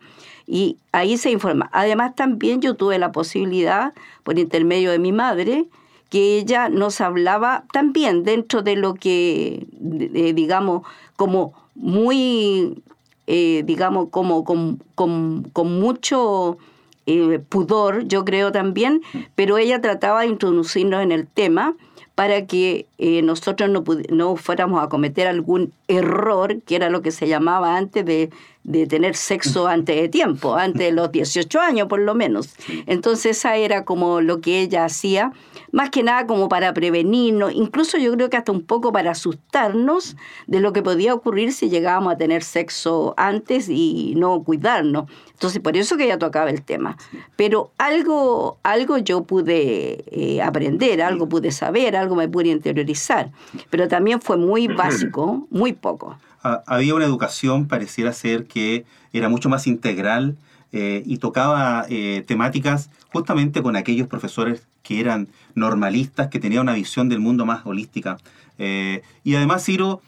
y 0.48 0.78
ahí 0.92 1.18
se 1.18 1.32
informa. 1.32 1.70
Además 1.74 2.16
también 2.16 2.62
yo 2.62 2.76
tuve 2.76 3.00
la 3.00 3.12
posibilidad, 3.12 3.94
por 4.24 4.38
intermedio 4.38 4.92
de 4.92 5.00
mi 5.00 5.12
madre, 5.12 5.66
que 6.10 6.38
ella 6.38 6.70
nos 6.70 7.02
hablaba 7.02 7.66
también 7.74 8.24
dentro 8.24 8.62
de 8.62 8.76
lo 8.76 8.94
que, 8.94 9.66
digamos, 9.72 10.84
como 11.16 11.54
muy, 11.74 12.82
eh, 13.28 13.64
digamos, 13.66 14.10
como 14.10 14.44
con, 14.44 14.82
con, 14.96 15.80
mucho 15.80 16.58
eh, 17.06 17.40
pudor, 17.50 18.08
yo 18.08 18.24
creo 18.24 18.52
también, 18.52 19.02
pero 19.36 19.58
ella 19.58 19.82
trataba 19.82 20.22
de 20.22 20.28
introducirnos 20.28 21.04
en 21.04 21.12
el 21.12 21.28
tema 21.28 21.76
para 22.14 22.46
que 22.46 22.86
eh, 22.98 23.22
nosotros 23.22 23.70
no, 23.70 23.84
no 24.10 24.36
fuéramos 24.38 24.82
a 24.82 24.88
cometer 24.88 25.28
algún 25.28 25.74
error, 25.90 26.62
que 26.62 26.78
era 26.78 26.90
lo 26.90 27.02
que 27.02 27.12
se 27.12 27.28
llamaba 27.28 27.76
antes 27.76 28.06
de, 28.06 28.30
de 28.66 28.88
tener 28.88 29.16
sexo 29.16 29.68
antes 29.68 29.96
de 29.96 30.10
tiempo, 30.10 30.56
antes 30.56 30.82
de 30.82 30.92
los 30.92 31.12
18 31.12 31.60
años 31.62 31.88
por 31.88 32.00
lo 32.00 32.16
menos. 32.16 32.56
Entonces 32.88 33.38
esa 33.38 33.56
era 33.56 33.86
como 33.86 34.22
lo 34.22 34.42
que 34.42 34.60
ella 34.60 34.86
hacía, 34.86 35.32
más 35.72 35.92
que 35.92 36.02
nada 36.02 36.26
como 36.26 36.50
para 36.50 36.74
prevenirnos, 36.74 37.54
incluso 37.54 37.98
yo 38.00 38.12
creo 38.14 38.30
que 38.30 38.38
hasta 38.38 38.52
un 38.52 38.64
poco 38.64 38.92
para 38.92 39.12
asustarnos 39.12 40.18
de 40.48 40.60
lo 40.60 40.74
que 40.74 40.82
podía 40.82 41.14
ocurrir 41.14 41.54
si 41.54 41.70
llegábamos 41.70 42.14
a 42.14 42.18
tener 42.18 42.44
sexo 42.44 43.14
antes 43.18 43.70
y 43.70 44.14
no 44.18 44.44
cuidarnos. 44.44 45.06
Entonces 45.34 45.62
por 45.62 45.78
eso 45.78 45.96
que 45.96 46.06
ella 46.06 46.18
tocaba 46.18 46.50
el 46.50 46.64
tema. 46.64 46.98
Pero 47.36 47.72
algo, 47.78 48.58
algo 48.64 48.98
yo 48.98 49.26
pude 49.26 50.04
eh, 50.08 50.42
aprender, 50.42 51.04
algo 51.04 51.30
pude 51.30 51.52
saber, 51.52 51.96
algo 51.96 52.16
me 52.16 52.28
pude 52.28 52.50
interiorizar, 52.50 53.30
pero 53.70 53.88
también 53.88 54.22
fue 54.22 54.38
muy 54.38 54.68
básico, 54.76 55.46
muy 55.52 55.74
poco 55.74 56.18
había 56.66 56.96
una 56.96 57.06
educación, 57.06 57.68
pareciera 57.68 58.14
ser 58.14 58.46
que 58.46 58.86
era 59.14 59.30
mucho 59.30 59.50
más 59.50 59.68
integral 59.68 60.38
eh, 60.72 61.04
y 61.06 61.18
tocaba 61.18 61.86
eh, 61.90 62.24
temáticas 62.28 62.90
justamente 63.12 63.62
con 63.62 63.76
aquellos 63.76 64.08
profesores 64.08 64.68
que 64.84 65.00
eran 65.00 65.30
normalistas, 65.56 66.28
que 66.28 66.40
tenían 66.40 66.64
una 66.64 66.74
visión 66.74 67.10
del 67.10 67.20
mundo 67.20 67.46
más 67.46 67.66
holística. 67.66 68.18
Eh, 68.58 69.02
y 69.24 69.36
además, 69.36 69.64
Ciro, 69.64 70.02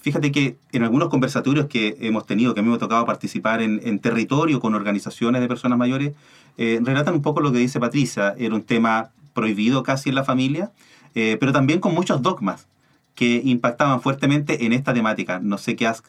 fíjate 0.00 0.30
que 0.30 0.56
en 0.72 0.82
algunos 0.82 1.08
conversatorios 1.08 1.66
que 1.66 1.96
hemos 2.00 2.26
tenido, 2.26 2.54
que 2.54 2.60
a 2.60 2.62
mí 2.62 2.68
me 2.68 2.76
ha 2.76 2.78
tocado 2.78 3.04
participar 3.04 3.62
en, 3.62 3.80
en 3.82 3.98
territorio 3.98 4.60
con 4.60 4.74
organizaciones 4.74 5.40
de 5.40 5.48
personas 5.48 5.78
mayores, 5.78 6.12
relatan 6.56 7.14
un 7.14 7.22
poco 7.22 7.40
lo 7.40 7.50
que 7.50 7.58
dice 7.58 7.80
Patricia. 7.80 8.34
Era 8.38 8.54
un 8.54 8.62
tema 8.62 9.10
prohibido 9.32 9.82
casi 9.82 10.10
en 10.10 10.14
la 10.14 10.24
familia, 10.24 10.72
pero 11.14 11.52
también 11.52 11.80
con 11.80 11.94
muchos 11.94 12.20
dogmas 12.20 12.66
que 13.14 13.40
impactaban 13.44 14.00
fuertemente 14.00 14.66
en 14.66 14.72
esta 14.72 14.92
temática. 14.92 15.40
No 15.40 15.58
sé 15.58 15.76
qué 15.76 15.86
has, 15.86 16.02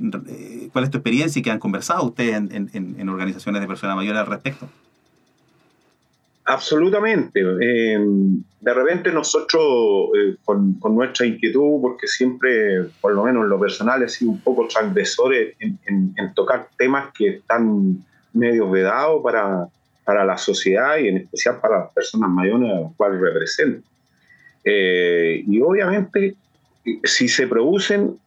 eh, 0.00 0.68
cuál 0.72 0.84
es 0.84 0.90
tu 0.90 0.98
experiencia 0.98 1.40
y 1.40 1.42
qué 1.42 1.50
han 1.50 1.58
conversado 1.58 2.04
ustedes 2.04 2.34
en, 2.34 3.08
organizaciones 3.08 3.60
de 3.60 3.66
personas 3.66 3.96
mayores 3.96 4.20
al 4.20 4.26
respecto. 4.26 4.68
Absolutamente. 6.44 7.40
Eh, 7.40 7.98
de 8.60 8.74
repente 8.74 9.12
nosotros, 9.12 10.08
eh, 10.16 10.36
con, 10.44 10.78
nuestra 10.90 11.26
inquietud, 11.26 11.80
porque 11.80 12.06
siempre, 12.06 12.84
por 13.00 13.14
lo 13.14 13.24
menos 13.24 13.44
en 13.44 13.48
lo 13.48 13.60
personal, 13.60 14.02
he 14.02 14.08
sido 14.08 14.32
un 14.32 14.40
poco 14.40 14.66
transgresores 14.66 15.54
en, 15.60 16.34
tocar 16.34 16.68
temas 16.76 17.12
que 17.12 17.36
están 17.36 17.98
medio 18.32 18.70
vedados 18.70 19.22
para, 19.22 19.68
para 20.04 20.24
la 20.24 20.36
sociedad 20.36 20.96
y 20.98 21.08
en 21.08 21.18
especial 21.18 21.60
para 21.60 21.80
las 21.80 21.92
personas 21.92 22.30
mayores 22.30 22.70
a 22.70 22.80
las 22.80 22.92
cuales 22.96 23.20
represento. 23.20 23.88
y 24.64 25.60
obviamente 25.60 26.36
si 27.04 27.28
se 27.28 27.46
producen, 27.46 28.18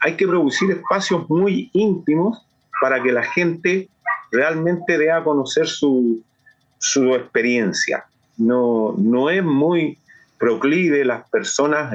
hay 0.00 0.16
que 0.16 0.26
producir 0.26 0.70
espacios 0.70 1.28
muy 1.28 1.70
íntimos 1.72 2.44
para 2.80 3.02
que 3.02 3.12
la 3.12 3.22
gente 3.22 3.88
realmente 4.32 4.96
dé 4.96 5.10
a 5.10 5.22
conocer 5.22 5.66
su, 5.66 6.22
su 6.78 7.14
experiencia. 7.14 8.04
No, 8.38 8.94
no 8.96 9.28
es 9.28 9.44
muy 9.44 9.98
proclive 10.38 11.04
las 11.04 11.28
personas 11.28 11.94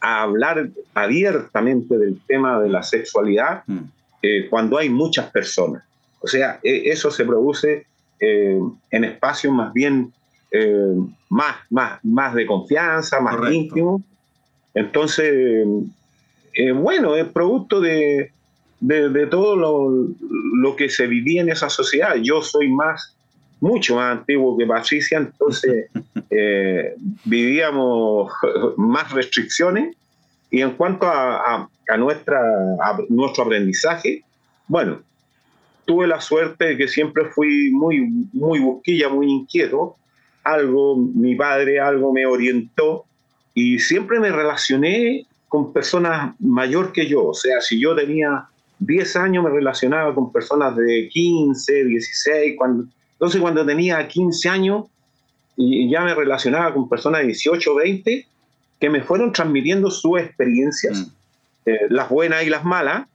a 0.00 0.22
hablar 0.22 0.70
abiertamente 0.94 1.96
del 1.96 2.20
tema 2.26 2.60
de 2.60 2.68
la 2.68 2.82
sexualidad 2.82 3.62
mm. 3.66 3.78
eh, 4.22 4.46
cuando 4.50 4.78
hay 4.78 4.88
muchas 4.88 5.30
personas. 5.30 5.84
O 6.20 6.26
sea, 6.26 6.58
e, 6.62 6.90
eso 6.90 7.10
se 7.10 7.24
produce 7.24 7.86
eh, 8.18 8.60
en 8.90 9.04
espacios 9.04 9.52
más 9.54 9.72
bien 9.72 10.12
eh, 10.50 10.94
más, 11.28 11.56
más, 11.70 12.00
más 12.04 12.34
de 12.34 12.46
confianza, 12.46 13.20
más 13.20 13.36
íntimos, 13.52 14.02
entonces, 14.74 15.66
eh, 16.54 16.72
bueno, 16.72 17.16
es 17.16 17.26
producto 17.28 17.80
de, 17.80 18.32
todo 19.30 19.56
lo, 19.56 20.76
que 20.76 20.88
se 20.88 21.06
vivía 21.06 21.42
en 21.42 21.50
esa 21.50 21.68
sociedad. 21.68 22.14
Yo 22.16 22.42
soy 22.42 22.68
más, 22.68 23.16
mucho 23.60 23.96
más 23.96 24.18
antiguo 24.18 24.56
que 24.56 24.66
Patricia, 24.66 25.18
entonces 25.18 25.90
eh, 26.30 26.94
vivíamos 27.24 28.32
más 28.76 29.10
restricciones. 29.12 29.96
Y 30.52 30.62
en 30.62 30.72
cuanto 30.72 31.06
a, 31.06 31.68
nuestra, 31.96 32.40
nuestro 33.08 33.44
aprendizaje, 33.44 34.24
bueno, 34.66 35.00
tuve 35.84 36.06
la 36.06 36.20
suerte 36.20 36.66
de 36.66 36.76
que 36.76 36.88
siempre 36.88 37.26
fui 37.26 37.70
muy, 37.70 38.00
muy 38.32 38.58
busquilla, 38.58 39.08
muy 39.08 39.30
inquieto. 39.30 39.96
Algo, 40.42 40.96
mi 40.96 41.34
padre 41.36 41.78
algo 41.78 42.12
me 42.12 42.26
orientó 42.26 43.04
y 43.54 43.78
siempre 43.78 44.20
me 44.20 44.30
relacioné 44.30 45.26
con 45.48 45.72
personas 45.72 46.34
mayor 46.38 46.92
que 46.92 47.06
yo. 47.06 47.26
O 47.26 47.34
sea, 47.34 47.60
si 47.60 47.80
yo 47.80 47.94
tenía 47.94 48.46
10 48.78 49.16
años, 49.16 49.44
me 49.44 49.50
relacionaba 49.50 50.14
con 50.14 50.32
personas 50.32 50.76
de 50.76 51.08
15, 51.08 51.84
16. 51.84 52.54
Cuando, 52.56 52.84
entonces, 53.12 53.40
cuando 53.40 53.66
tenía 53.66 54.06
15 54.06 54.48
años, 54.48 54.84
y 55.56 55.90
ya 55.90 56.02
me 56.02 56.14
relacionaba 56.14 56.72
con 56.72 56.88
personas 56.88 57.20
de 57.20 57.26
18, 57.28 57.74
20, 57.74 58.26
que 58.80 58.90
me 58.90 59.02
fueron 59.02 59.32
transmitiendo 59.32 59.90
sus 59.90 60.18
experiencias, 60.18 60.98
mm. 60.98 61.10
eh, 61.66 61.80
las 61.90 62.08
buenas 62.08 62.44
y 62.44 62.48
las 62.48 62.64
malas. 62.64 63.06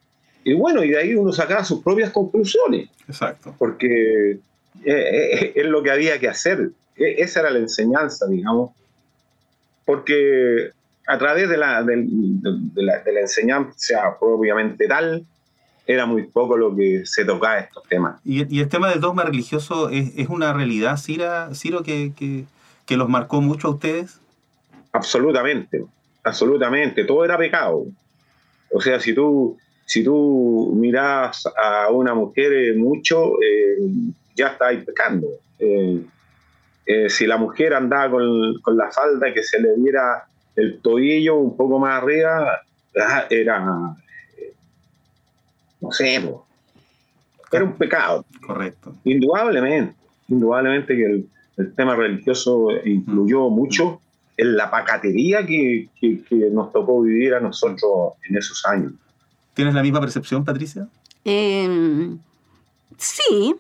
Y 0.44 0.54
bueno, 0.54 0.84
y 0.84 0.90
de 0.90 1.00
ahí 1.00 1.16
uno 1.16 1.32
sacaba 1.32 1.64
sus 1.64 1.82
propias 1.82 2.12
conclusiones. 2.12 2.90
Exacto. 3.08 3.56
Porque 3.58 4.32
eh, 4.32 4.40
eh, 4.86 5.54
es 5.56 5.66
lo 5.66 5.82
que 5.82 5.90
había 5.90 6.20
que 6.20 6.28
hacer. 6.28 6.70
E, 6.96 7.16
esa 7.24 7.40
era 7.40 7.50
la 7.50 7.60
enseñanza, 7.60 8.28
digamos, 8.28 8.72
porque 9.86 10.72
a 11.08 11.18
través 11.18 11.50
de 11.50 11.58
la, 11.58 11.84
de, 11.84 12.08
la, 12.76 13.00
de 13.00 13.14
la, 13.14 13.20
enseñanza 13.22 14.18
propiamente 14.20 14.88
tal, 14.88 15.26
era 15.88 16.06
muy 16.06 16.24
poco 16.24 16.58
lo 16.58 16.76
que 16.76 17.06
se 17.06 17.26
tocaba 17.26 17.60
estos 17.60 17.84
temas. 17.88 18.20
¿Y, 18.26 18.56
y 18.56 18.60
el 18.60 18.70
tema 18.70 18.90
del 18.90 19.00
dogma 19.00 19.24
religioso 19.24 19.90
es, 19.90 20.14
es 20.18 20.30
una 20.30 20.52
realidad, 20.54 20.98
Ciro, 20.98 21.84
que, 21.84 22.12
que, 22.16 22.46
que, 22.86 22.98
los 22.98 23.08
marcó 23.08 23.42
mucho 23.42 23.68
a 23.68 23.72
ustedes? 23.72 24.20
Absolutamente, 24.92 25.86
absolutamente. 26.24 27.04
Todo 27.06 27.24
era 27.24 27.38
pecado. 27.38 27.86
O 28.72 28.82
sea, 28.82 29.00
si 29.00 29.14
tú, 29.14 29.58
si 29.86 30.04
tú 30.04 30.74
miras 30.76 31.44
a 31.56 31.90
una 31.92 32.16
mujer 32.16 32.76
mucho, 32.76 33.34
eh, 33.44 33.78
ya 34.36 34.48
estáis 34.48 34.84
pecando. 34.84 35.28
Eh, 35.60 36.02
eh, 36.86 37.10
si 37.10 37.26
la 37.26 37.38
mujer 37.38 37.74
andaba 37.74 38.12
con, 38.12 38.60
con, 38.62 38.78
la 38.78 38.92
falda 38.92 39.34
que 39.34 39.44
se 39.44 39.60
le 39.60 39.76
viera 39.76 40.26
el 40.56 40.80
tobillo 40.80 41.36
un 41.36 41.58
poco 41.58 41.80
más 41.80 42.02
arriba, 42.02 42.62
era, 43.30 43.96
eh, 44.38 44.54
no 45.82 45.92
sé, 45.92 46.22
era 47.52 47.64
un 47.64 47.74
pecado. 47.74 48.26
Correcto. 48.46 48.96
Indudablemente, 49.04 49.96
indudablemente 50.28 50.96
que 50.96 51.06
el, 51.58 51.74
tema 51.76 51.96
religioso 51.96 52.68
influyó 52.84 53.50
mucho 53.50 54.02
en 54.36 54.58
la 54.58 54.70
pacatería 54.70 55.46
que, 55.46 55.88
que, 56.00 56.50
nos 56.52 56.74
tocó 56.74 57.02
vivir 57.02 57.34
a 57.34 57.40
nosotros 57.40 58.14
en 58.30 58.38
esos 58.38 58.66
años. 58.66 58.92
¿Tienes 59.54 59.74
la 59.74 59.82
misma 59.82 60.02
percepción, 60.02 60.44
Patricia? 60.44 60.90
Em, 61.24 62.20
sí, 62.98 63.56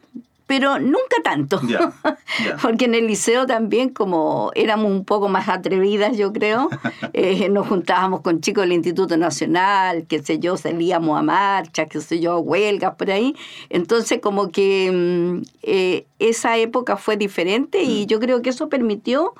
pero 0.47 0.79
nunca 0.79 1.17
tanto. 1.23 1.59
Porque 2.61 2.85
en 2.85 2.95
el 2.95 3.07
liceo 3.07 3.45
también, 3.45 3.89
como 3.89 4.51
éramos 4.55 4.91
un 4.91 5.05
poco 5.05 5.27
más 5.27 5.49
atrevidas, 5.49 6.17
yo 6.17 6.31
creo, 6.33 6.69
eh, 7.13 7.49
nos 7.49 7.67
juntábamos 7.67 8.21
con 8.21 8.41
chicos 8.41 8.63
del 8.63 8.73
Instituto 8.73 9.17
Nacional, 9.17 10.05
qué 10.07 10.21
sé 10.21 10.39
yo, 10.39 10.57
salíamos 10.57 11.17
a 11.17 11.23
marchas, 11.23 11.87
qué 11.89 11.99
sé 11.99 12.19
yo, 12.19 12.39
huelgas 12.39 12.95
por 12.95 13.09
ahí. 13.11 13.35
Entonces, 13.69 14.19
como 14.21 14.51
que 14.51 14.91
mm, 14.91 15.45
eh, 15.63 16.05
esa 16.19 16.57
época 16.57 16.97
fue 16.97 17.17
diferente 17.17 17.83
y 17.83 18.03
mm. 18.03 18.07
yo 18.07 18.19
creo 18.19 18.41
que 18.41 18.51
eso 18.51 18.69
permitió 18.69 19.33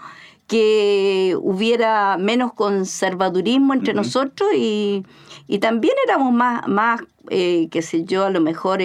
que 0.47 1.35
hubiera 1.41 2.17
menos 2.17 2.53
conservadurismo 2.53 3.73
entre 3.73 3.95
nosotros 3.95 4.49
y, 4.55 5.03
y, 5.47 5.57
también 5.57 5.95
éramos 6.05 6.31
más, 6.33 6.67
más 6.67 7.01
eh, 7.29 7.67
qué 7.71 7.81
sé 7.81 8.03
yo, 8.05 8.25
a 8.25 8.29
lo 8.29 8.41
mejor 8.41 8.81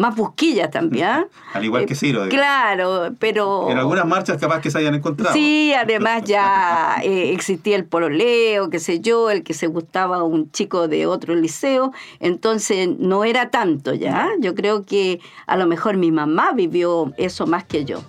más 0.00 0.16
busquillas 0.16 0.70
también. 0.70 1.06
¿ah? 1.06 1.26
Al 1.54 1.64
igual 1.64 1.84
que 1.84 1.94
Ciro. 1.94 2.26
claro, 2.28 3.10
pero... 3.18 3.70
En 3.70 3.78
algunas 3.78 4.06
marchas 4.06 4.38
capaz 4.38 4.60
que 4.60 4.70
se 4.70 4.78
hayan 4.78 4.94
encontrado. 4.94 5.34
Sí, 5.34 5.72
además 5.74 6.24
ya 6.24 6.96
eh, 7.04 7.32
existía 7.32 7.76
el 7.76 7.84
pololeo, 7.84 8.70
qué 8.70 8.80
sé 8.80 9.00
yo, 9.00 9.30
el 9.30 9.42
que 9.42 9.52
se 9.52 9.66
gustaba 9.66 10.24
un 10.24 10.50
chico 10.50 10.88
de 10.88 11.06
otro 11.06 11.34
liceo, 11.34 11.92
entonces 12.18 12.88
no 12.98 13.24
era 13.24 13.50
tanto 13.50 13.92
ya. 13.92 14.30
Yo 14.40 14.54
creo 14.54 14.86
que 14.86 15.20
a 15.46 15.56
lo 15.56 15.66
mejor 15.66 15.98
mi 15.98 16.10
mamá 16.10 16.52
vivió 16.54 17.12
eso 17.18 17.46
más 17.46 17.64
que 17.64 17.84
yo. 17.84 18.02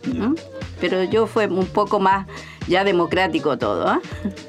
Pero 0.79 1.03
yo 1.03 1.27
fue 1.27 1.47
un 1.47 1.67
poco 1.67 1.99
más 1.99 2.25
ya 2.67 2.85
democrático 2.85 3.57
todo. 3.57 3.87
¿ah? 3.87 3.99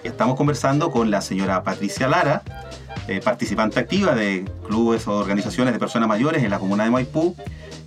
Estamos 0.04 0.36
conversando 0.36 0.90
con 0.92 1.10
la 1.10 1.20
señora 1.20 1.64
Patricia 1.64 2.06
Lara, 2.06 2.42
eh, 3.08 3.20
participante 3.20 3.80
activa 3.80 4.14
de 4.14 4.44
clubes 4.68 5.08
o 5.08 5.16
organizaciones 5.16 5.72
de 5.72 5.80
personas 5.80 6.08
mayores 6.08 6.44
en 6.44 6.50
la 6.50 6.60
comuna 6.60 6.84
de 6.84 6.90
Maipú, 6.90 7.34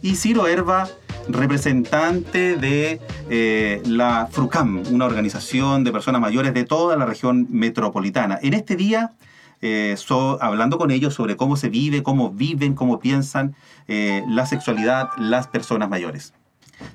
y 0.01 0.15
Ciro 0.15 0.45
Herba, 0.45 0.89
representante 1.29 2.57
de 2.57 2.99
eh, 3.29 3.81
la 3.85 4.27
FRUCAM, 4.29 4.83
una 4.91 5.05
organización 5.05 5.85
de 5.85 5.93
personas 5.93 6.19
mayores 6.19 6.53
de 6.53 6.65
toda 6.65 6.97
la 6.97 7.05
región 7.05 7.47
metropolitana. 7.49 8.37
En 8.41 8.53
este 8.53 8.75
día, 8.75 9.13
eh, 9.61 9.95
hablando 10.41 10.77
con 10.77 10.91
ellos 10.91 11.13
sobre 11.13 11.37
cómo 11.37 11.55
se 11.55 11.69
vive, 11.69 12.03
cómo 12.03 12.31
viven, 12.31 12.75
cómo 12.75 12.99
piensan 12.99 13.55
la 13.87 14.45
sexualidad 14.45 15.09
las 15.17 15.47
personas 15.47 15.89
mayores. 15.89 16.33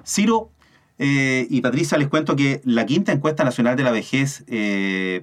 Ciro, 0.05 0.51
y 0.99 1.61
Patricia, 1.63 1.97
les 1.97 2.09
cuento 2.09 2.37
que 2.37 2.61
la 2.65 2.85
quinta 2.85 3.13
encuesta 3.13 3.45
nacional 3.45 3.77
de 3.77 3.83
la 3.83 3.93
vejez, 3.93 4.45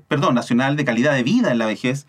perdón, 0.07 0.33
nacional 0.33 0.75
de 0.75 0.83
calidad 0.83 1.13
de 1.13 1.23
vida 1.23 1.51
en 1.51 1.59
la 1.59 1.67
vejez, 1.67 2.07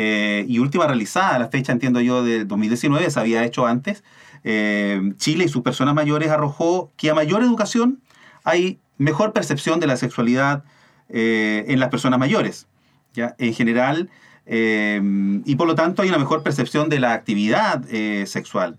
eh, 0.00 0.44
y 0.48 0.60
última 0.60 0.86
realizada 0.86 1.34
a 1.34 1.38
la 1.40 1.48
fecha, 1.48 1.72
entiendo 1.72 2.00
yo, 2.00 2.22
de 2.22 2.44
2019, 2.44 3.10
se 3.10 3.18
había 3.18 3.44
hecho 3.44 3.66
antes, 3.66 4.04
Chile 4.44 5.44
y 5.44 5.48
sus 5.48 5.62
personas 5.62 5.94
mayores 5.94 6.30
arrojó 6.30 6.92
que 6.96 7.10
a 7.10 7.14
mayor 7.14 7.42
educación 7.42 8.00
hay 8.44 8.78
mejor 8.96 9.32
percepción 9.32 9.80
de 9.80 9.88
la 9.88 9.96
sexualidad 9.96 10.62
en 11.08 11.80
las 11.80 11.88
personas 11.90 12.18
mayores, 12.18 12.66
¿ya? 13.12 13.34
en 13.38 13.52
general, 13.52 14.08
y 14.46 15.56
por 15.56 15.66
lo 15.66 15.74
tanto 15.74 16.02
hay 16.02 16.08
una 16.08 16.18
mejor 16.18 16.44
percepción 16.44 16.88
de 16.88 17.00
la 17.00 17.12
actividad 17.12 17.84
sexual 18.26 18.78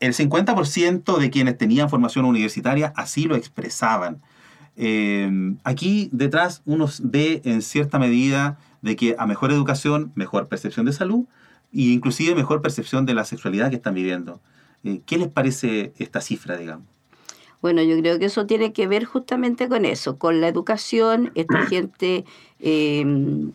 el 0.00 0.14
50% 0.14 1.18
de 1.18 1.30
quienes 1.30 1.58
tenían 1.58 1.90
formación 1.90 2.24
universitaria 2.24 2.92
así 2.96 3.24
lo 3.24 3.36
expresaban. 3.36 4.22
Eh, 4.80 5.28
aquí 5.64 6.08
detrás 6.12 6.62
uno 6.64 6.86
ve 7.02 7.42
en 7.44 7.62
cierta 7.62 7.98
medida 7.98 8.58
de 8.80 8.94
que 8.94 9.16
a 9.18 9.26
mejor 9.26 9.50
educación, 9.50 10.12
mejor 10.14 10.46
percepción 10.46 10.86
de 10.86 10.92
salud 10.92 11.24
e 11.72 11.90
inclusive 11.90 12.36
mejor 12.36 12.62
percepción 12.62 13.04
de 13.04 13.12
la 13.12 13.24
sexualidad 13.24 13.70
que 13.70 13.76
están 13.76 13.94
viviendo. 13.94 14.40
Eh, 14.84 15.00
¿Qué 15.04 15.18
les 15.18 15.26
parece 15.26 15.92
esta 15.98 16.20
cifra, 16.20 16.56
digamos? 16.56 16.86
Bueno, 17.60 17.82
yo 17.82 17.98
creo 17.98 18.20
que 18.20 18.26
eso 18.26 18.46
tiene 18.46 18.72
que 18.72 18.86
ver 18.86 19.04
justamente 19.04 19.68
con 19.68 19.84
eso, 19.84 20.16
con 20.16 20.40
la 20.40 20.46
educación. 20.46 21.32
Esta 21.34 21.66
gente 21.66 22.24
eh, 22.60 23.04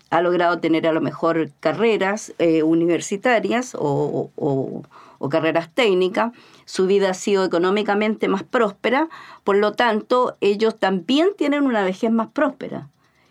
ha 0.10 0.22
logrado 0.22 0.60
tener 0.60 0.86
a 0.88 0.92
lo 0.92 1.00
mejor 1.00 1.51
carreras 1.62 2.34
universitarias 2.65 3.77
o, 3.80 4.30
o 4.36 5.30
carreras 5.30 5.74
técnicas, 5.74 6.34
su 6.65 6.88
vida 6.88 7.12
ha 7.12 7.13
sido 7.13 7.43
económicamente 7.46 8.27
más 8.27 8.43
próspera, 8.43 9.10
por 9.43 9.58
lo 9.58 9.74
tanto 9.74 10.36
ellos 10.41 10.77
también 10.79 11.29
tienen 11.38 11.63
una 11.63 11.84
vejez 11.84 12.12
más 12.12 12.27
próspera. 12.27 12.89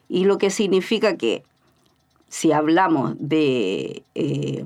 Y 0.09 0.25
lo 0.25 0.39
que 0.39 0.51
significa 0.51 1.17
que 1.17 1.43
si 2.29 2.53
hablamos 2.53 3.15
de, 3.19 4.03
eh, 4.15 4.65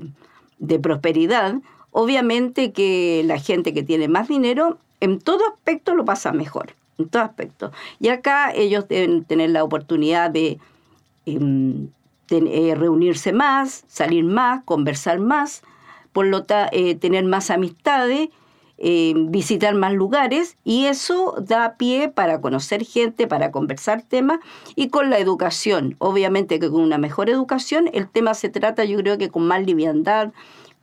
de 0.59 0.79
prosperidad, 0.79 1.55
obviamente 1.91 2.71
que 2.71 3.23
la 3.25 3.39
gente 3.39 3.73
que 3.73 3.83
tiene 3.83 4.07
más 4.07 4.27
dinero 4.27 4.77
en 4.99 5.19
todo 5.19 5.47
aspecto 5.47 5.95
lo 5.95 6.05
pasa 6.05 6.31
mejor, 6.31 6.73
en 6.97 7.09
todo 7.09 7.23
aspecto. 7.23 7.71
Y 7.99 8.09
acá 8.09 8.51
ellos 8.53 8.87
deben 8.87 9.23
tener 9.23 9.51
la 9.51 9.63
oportunidad 9.63 10.31
de 10.31 10.59
em, 11.25 11.89
eh, 12.29 12.75
reunirse 12.75 13.31
más, 13.31 13.83
salir 13.87 14.23
más, 14.23 14.63
conversar 14.63 15.19
más, 15.19 15.61
por 16.13 16.25
lo 16.27 16.43
tanto, 16.43 16.69
eh, 16.73 16.95
tener 16.95 17.23
más 17.25 17.49
amistades, 17.49 18.29
eh, 18.79 19.13
visitar 19.15 19.73
más 19.73 19.93
lugares 19.93 20.55
y 20.63 20.85
eso 20.85 21.35
da 21.41 21.75
pie 21.77 22.09
para 22.09 22.41
conocer 22.41 22.85
gente, 22.85 23.25
para 23.25 23.51
conversar 23.51 24.03
temas 24.03 24.39
y 24.75 24.89
con 24.89 25.09
la 25.09 25.17
educación. 25.17 25.95
Obviamente 25.97 26.59
que 26.59 26.69
con 26.69 26.81
una 26.81 26.99
mejor 26.99 27.29
educación 27.29 27.89
el 27.93 28.07
tema 28.07 28.35
se 28.35 28.49
trata 28.49 28.85
yo 28.85 28.99
creo 28.99 29.17
que 29.17 29.29
con 29.29 29.47
más 29.47 29.65
liviandad, 29.65 30.31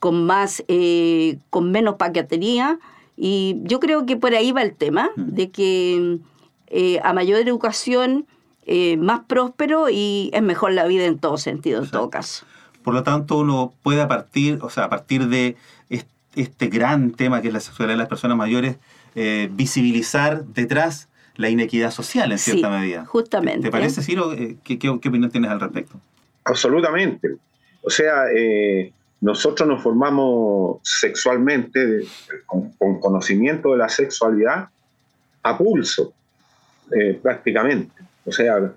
con, 0.01 0.27
más, 0.27 0.65
eh, 0.67 1.39
con 1.51 1.71
menos 1.71 1.95
paquetería 1.95 2.81
y 3.17 3.59
yo 3.63 3.79
creo 3.79 4.07
que 4.07 4.17
por 4.17 4.35
ahí 4.35 4.51
va 4.51 4.63
el 4.63 4.75
tema 4.75 5.11
mm. 5.15 5.23
de 5.29 5.51
que 5.51 6.19
a 7.05 7.13
mayor 7.13 7.39
educación 7.39 8.27
más 8.99 9.21
próspero 9.29 9.89
y 9.89 10.31
es 10.33 10.43
mejor 10.43 10.73
la 10.73 10.87
vida 10.87 11.05
en 11.05 11.21
todo 11.21 11.37
sentido, 11.37 11.85
en 11.85 11.91
todo 11.91 12.11
caso. 12.11 12.45
Por 12.83 12.93
lo 12.93 13.03
tanto, 13.03 13.39
uno 13.39 13.73
puede 13.83 14.07
partir, 14.07 14.59
o 14.63 14.69
sea, 14.69 14.85
a 14.85 14.91
partir 14.91 15.29
de 15.29 15.57
este 15.89 16.14
gran 16.71 17.13
tema 17.13 17.41
que 17.43 17.49
es 17.49 17.55
la 17.55 17.61
sexualidad 17.61 17.95
de 17.95 17.99
las 17.99 18.09
personas 18.09 18.37
mayores, 18.37 18.77
eh, 19.15 19.49
visibilizar 19.53 20.45
detrás 20.45 21.09
la 21.37 21.49
inequidad 21.49 21.91
social 21.91 22.33
en 22.33 22.39
cierta 22.39 22.69
medida. 22.69 23.05
Justamente. 23.07 23.63
¿Te 23.63 23.71
parece, 23.71 24.03
Ciro? 24.03 24.33
Eh, 24.33 24.57
¿Qué, 24.65 24.79
qué, 24.79 24.89
opinión 24.89 25.31
tienes 25.31 25.51
al 25.51 25.61
respecto? 25.61 26.01
Absolutamente. 26.45 27.37
O 27.83 27.91
sea, 27.91 28.27
eh, 28.35 28.93
nosotros 29.21 29.69
nos 29.69 29.83
formamos 29.83 30.79
sexualmente 30.83 32.01
con, 32.47 33.01
conocimiento 33.01 33.73
de 33.73 33.79
la 33.79 33.89
sexualidad 33.89 34.69
a 35.43 35.59
pulso, 35.59 36.13
prácticamente. 37.23 38.03
O 38.25 38.33
sea, 38.33 38.73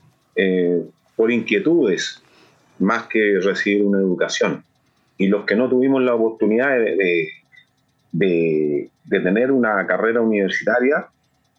por 1.15 1.31
inquietudes, 1.31 2.21
más 2.79 3.07
que 3.07 3.39
recibir 3.41 3.83
una 3.83 3.99
educación. 3.99 4.63
Y 5.17 5.27
los 5.27 5.45
que 5.45 5.55
no 5.55 5.69
tuvimos 5.69 6.01
la 6.03 6.13
oportunidad 6.13 6.69
de, 6.77 6.95
de, 6.95 7.29
tener 8.19 9.51
una 9.51 9.85
carrera 9.85 10.21
universitaria, 10.21 11.07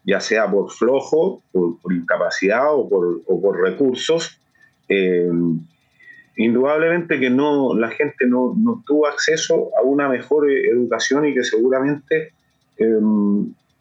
ya 0.05 0.19
sea 0.19 0.49
por 0.49 0.71
flojo, 0.71 1.41
por, 1.51 1.93
incapacidad 1.93 2.73
o 2.73 2.87
por, 2.89 3.61
recursos, 3.61 4.39
eh, 4.87 5.29
indudablemente 6.37 7.19
que 7.19 7.29
no, 7.29 7.75
la 7.75 7.89
gente 7.89 8.25
no, 8.25 8.55
tuvo 8.85 9.07
acceso 9.07 9.69
a 9.77 9.83
una 9.83 10.07
mejor 10.09 10.49
educación 10.49 11.25
y 11.27 11.33
que 11.33 11.43
seguramente 11.43 12.33
eh, 12.77 12.99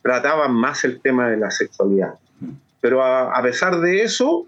trataban 0.02 0.52
más 0.54 0.84
el 0.84 1.00
tema 1.00 1.28
de 1.28 1.36
la 1.36 1.50
sexualidad. 1.50 2.14
Pero 2.80 3.02
a 3.02 3.42
pesar 3.42 3.80
de 3.80 4.02
eso, 4.02 4.46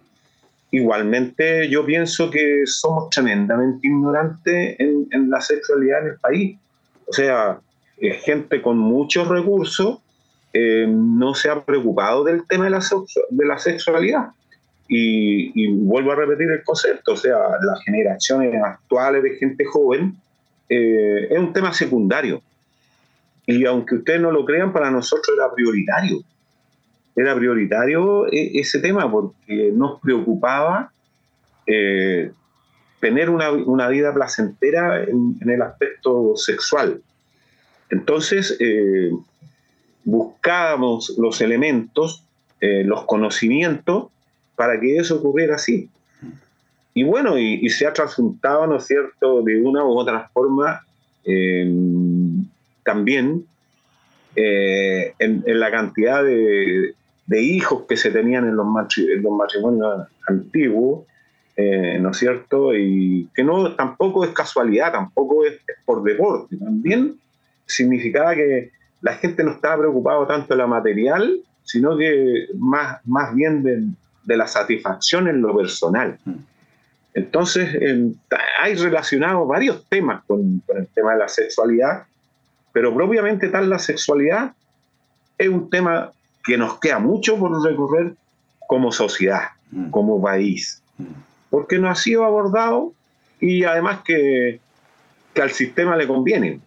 Igualmente, 0.73 1.69
yo 1.69 1.85
pienso 1.85 2.31
que 2.31 2.62
somos 2.64 3.11
tremendamente 3.11 3.88
ignorantes 3.88 4.77
en, 4.79 5.29
la 5.29 5.40
sexualidad 5.40 6.03
en 6.03 6.07
el 6.12 6.19
país. 6.19 6.59
O 7.07 7.12
sea, 7.12 7.59
gente 8.01 8.63
con 8.63 8.79
muchos 8.79 9.29
recursos 9.29 9.99
eh, 10.53 10.87
no 10.89 11.35
se 11.35 11.49
ha 11.49 11.65
preocupado 11.65 12.25
del 12.25 12.47
tema 12.47 12.65
de 12.65 12.71
la, 12.71 12.81
de 13.31 13.47
la 13.47 13.59
sexualidad. 13.59 14.31
Y, 14.93 15.69
vuelvo 15.69 16.11
a 16.11 16.17
repetir 16.17 16.51
el 16.51 16.65
concepto, 16.65 17.13
o 17.13 17.17
sea, 17.17 17.39
las 17.63 17.85
generaciones 17.85 18.61
actuales 18.61 19.23
de 19.23 19.37
gente 19.37 19.65
joven 19.65 20.17
eh, 20.69 21.29
es 21.31 21.39
un 21.39 21.53
tema 21.53 21.73
secundario. 21.73 22.43
Y 23.47 23.65
aunque 23.67 23.97
ustedes 23.97 24.21
no 24.21 24.33
lo 24.33 24.45
crean, 24.45 24.73
para 24.73 24.91
nosotros 24.91 25.37
era 25.37 25.53
prioritario 25.55 26.25
era 27.17 27.35
prioritario 27.35 28.27
ese 28.31 28.79
tema 28.81 29.11
porque 29.11 29.71
nos 29.73 30.01
preocupaba 30.01 30.93
eh, 31.67 32.33
tener 33.01 33.31
una, 33.31 33.89
vida 33.89 34.13
placentera 34.13 35.03
en, 35.03 35.37
el 35.41 35.63
aspecto 35.63 36.37
sexual. 36.37 37.03
Entonces, 37.90 38.57
eh, 38.61 39.11
buscábamos 40.05 41.14
los 41.18 41.40
elementos, 41.40 42.24
eh, 42.61 42.85
los 42.85 43.05
conocimientos, 43.05 44.09
para 44.57 44.79
que 44.81 44.96
eso 44.96 45.16
ocurriera 45.16 45.57
así. 45.57 45.88
Y 46.94 47.05
bueno, 47.05 47.38
y, 47.38 47.68
se 47.70 47.87
ha 47.87 47.92
transjuntado, 47.92 48.66
¿no 48.66 48.76
es 48.76 48.85
cierto?, 48.85 49.42
de 49.42 49.61
una 49.62 49.85
u 49.85 49.98
otra 49.98 50.29
forma 50.33 50.85
también 52.83 53.44
en, 54.35 55.61
la 55.61 55.70
cantidad 55.70 56.24
de, 56.24 56.94
hijos 57.31 57.85
que 57.88 57.96
se 57.96 58.11
tenían 58.11 58.48
en 58.48 58.57
los, 58.57 58.66
matrimonios 58.66 60.09
antiguos, 60.26 61.05
eh, 61.62 61.98
¿no 62.00 62.11
es 62.11 62.16
cierto? 62.16 62.74
Y 62.74 63.29
que 63.35 63.44
no 63.44 63.74
tampoco 63.74 64.24
es 64.24 64.31
casualidad, 64.31 64.92
tampoco 64.92 65.44
es, 65.44 65.61
por 65.85 66.03
deporte, 66.03 66.57
también 66.57 67.18
significaba 67.70 68.35
que 68.35 68.70
la 69.00 69.14
gente 69.14 69.42
no 69.42 69.52
estaba 69.52 69.78
preocupada 69.78 70.26
tanto 70.26 70.54
de 70.54 70.59
la 70.59 70.66
material, 70.66 71.40
sino 71.64 71.96
que 71.96 72.46
más, 72.59 72.98
más 73.06 73.35
bien 73.35 73.62
de, 73.62 74.37
la 74.37 74.46
satisfacción 74.46 75.26
en 75.26 75.40
lo 75.42 75.56
personal. 75.56 76.18
Entonces, 77.14 77.68
hay 78.61 78.74
relacionados 78.74 79.48
varios 79.48 79.85
temas 79.88 80.22
con, 80.26 80.61
con, 80.61 80.78
el 80.78 80.87
tema 80.88 81.14
de 81.14 81.18
la 81.18 81.28
sexualidad 81.28 82.04
Pero 82.72 82.94
propiamente 82.94 83.48
tal 83.48 83.68
la 83.68 83.78
sexualidad 83.78 84.52
es 85.37 85.48
un 85.48 85.68
tema 85.68 86.12
que 86.44 86.56
nos 86.56 86.78
queda 86.78 86.98
mucho 86.98 87.37
por 87.38 87.62
recorrer 87.62 88.14
como 88.68 88.92
sociedad, 88.92 89.48
mm. 89.72 89.90
como 89.90 90.22
país, 90.22 90.83
mm. 90.98 91.04
porque 91.50 91.78
no 91.78 91.90
ha 91.90 91.94
sido 91.94 92.24
abordado 92.24 92.92
y 93.40 93.64
además 93.64 94.00
que, 94.04 94.61
que 95.35 95.42
al 95.42 95.50
sistema 95.50 95.96
le 95.96 96.06
conviene. 96.06 96.61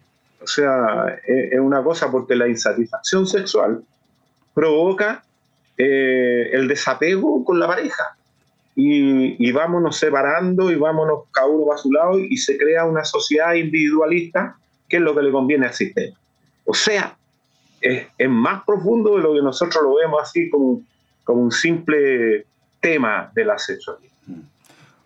O 0.44 0.46
sea, 0.46 1.20
es, 1.26 1.58
una 1.58 1.82
cosa 1.82 2.10
porque 2.10 2.36
la 2.36 2.46
insatisfacción 2.46 3.26
sexual 3.26 3.82
provoca 4.52 5.24
eh, 5.78 6.50
el 6.52 6.68
desapego 6.68 7.42
con 7.44 7.58
la 7.58 7.66
pareja. 7.66 8.16
Y, 8.76 9.36
y, 9.38 9.52
vámonos 9.52 9.96
separando 9.96 10.70
y 10.70 10.74
vámonos 10.74 11.24
cada 11.30 11.46
uno 11.46 11.72
a 11.72 11.78
su 11.78 11.92
lado 11.92 12.18
y 12.18 12.36
se 12.36 12.58
crea 12.58 12.84
una 12.84 13.04
sociedad 13.04 13.54
individualista 13.54 14.56
que 14.88 14.96
es 14.96 15.02
lo 15.02 15.14
que 15.14 15.22
le 15.22 15.30
conviene 15.30 15.66
al 15.66 15.72
sistema. 15.72 16.16
O 16.64 16.74
sea, 16.74 17.16
es, 17.80 18.08
es 18.18 18.28
más 18.28 18.64
profundo 18.64 19.16
de 19.16 19.22
lo 19.22 19.32
que 19.32 19.42
nosotros 19.42 19.82
lo 19.82 19.94
vemos 19.94 20.20
así 20.20 20.50
como, 20.50 20.82
como 21.22 21.40
un 21.40 21.52
simple 21.52 22.46
tema 22.80 23.30
de 23.34 23.44
la 23.44 23.58
sexualidad. 23.58 24.12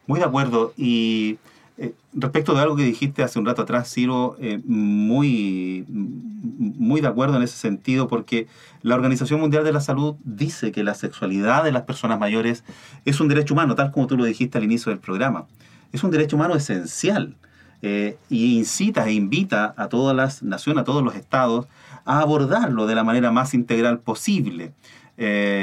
Muy 0.06 0.18
de 0.18 0.24
acuerdo. 0.24 0.72
Y 0.76 1.38
eh, 1.80 1.94
respecto 2.12 2.54
de 2.54 2.60
algo 2.60 2.74
que 2.74 2.82
dijiste 2.82 3.22
hace 3.22 3.38
un 3.38 3.46
rato 3.46 3.62
atrás, 3.62 3.88
Ciro, 3.88 4.36
eh, 4.40 4.60
muy, 4.64 5.84
muy 5.88 7.00
de 7.00 7.06
acuerdo 7.06 7.36
en 7.36 7.44
ese 7.44 7.56
sentido, 7.56 8.08
porque 8.08 8.48
la 8.82 8.96
Organización 8.96 9.38
Mundial 9.38 9.62
de 9.62 9.72
la 9.72 9.80
Salud 9.80 10.16
dice 10.24 10.72
que 10.72 10.82
la 10.82 10.94
sexualidad 10.94 11.62
de 11.62 11.70
las 11.70 11.82
personas 11.82 12.18
mayores 12.18 12.64
es 13.04 13.20
un 13.20 13.28
derecho 13.28 13.54
humano, 13.54 13.76
tal 13.76 13.92
como 13.92 14.08
tú 14.08 14.16
lo 14.16 14.24
dijiste 14.24 14.58
al 14.58 14.64
inicio 14.64 14.90
del 14.90 14.98
programa. 14.98 15.46
Es 15.92 16.02
un 16.02 16.10
derecho 16.10 16.34
humano 16.34 16.56
esencial 16.56 17.36
eh, 17.82 18.18
y 18.28 18.58
incita 18.58 19.06
e 19.06 19.12
invita 19.12 19.72
a 19.76 19.88
todas 19.88 20.16
las 20.16 20.42
naciones, 20.42 20.82
a 20.82 20.84
todos 20.84 21.04
los 21.04 21.14
estados, 21.14 21.68
a 22.04 22.18
abordarlo 22.20 22.88
de 22.88 22.96
la 22.96 23.04
manera 23.04 23.30
más 23.30 23.54
integral 23.54 24.00
posible. 24.00 24.72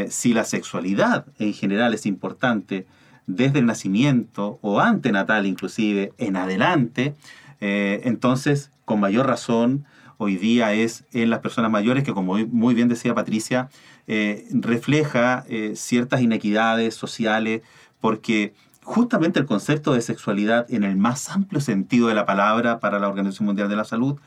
si 0.10 0.34
la 0.34 0.44
sexualidad 0.44 1.26
en 1.40 1.54
general 1.54 1.94
es 1.94 2.06
importante, 2.06 2.86
desde 3.28 3.60
el 3.60 3.66
nacimiento 3.66 4.60
o 4.62 4.80
antenatal 4.80 5.46
inclusive 5.46 6.14
en 6.18 6.36
adelante, 6.36 7.16
eh, 7.62 8.02
entonces 8.04 8.72
con 8.86 9.00
mayor 9.00 9.28
razón 9.28 9.86
hoy 10.18 10.38
día 10.38 10.74
es 10.74 11.04
en 11.12 11.30
las 11.30 11.40
personas 11.40 11.72
mayores 11.72 12.04
que 12.04 12.14
como 12.14 12.38
muy 12.38 12.74
bien 12.74 12.88
decía 12.88 13.16
Patricia, 13.16 13.70
eh, 14.08 14.48
refleja 14.52 15.46
eh, 15.50 15.74
ciertas 15.76 16.22
inequidades 16.22 16.96
sociales 16.96 17.62
porque 18.00 18.54
justamente 18.84 19.40
el 19.40 19.46
concepto 19.46 19.94
de 19.94 20.02
sexualidad 20.02 20.72
en 20.72 20.84
el 20.84 20.96
más 20.96 21.30
amplio 21.30 21.60
sentido 21.60 22.08
de 22.08 22.14
la 22.14 22.26
palabra 22.26 22.80
para 22.80 23.00
la 23.00 23.10
Organización 23.10 23.48
Mundial 23.48 23.68
de 23.68 23.76
la 23.76 23.84
Salud 23.84 24.20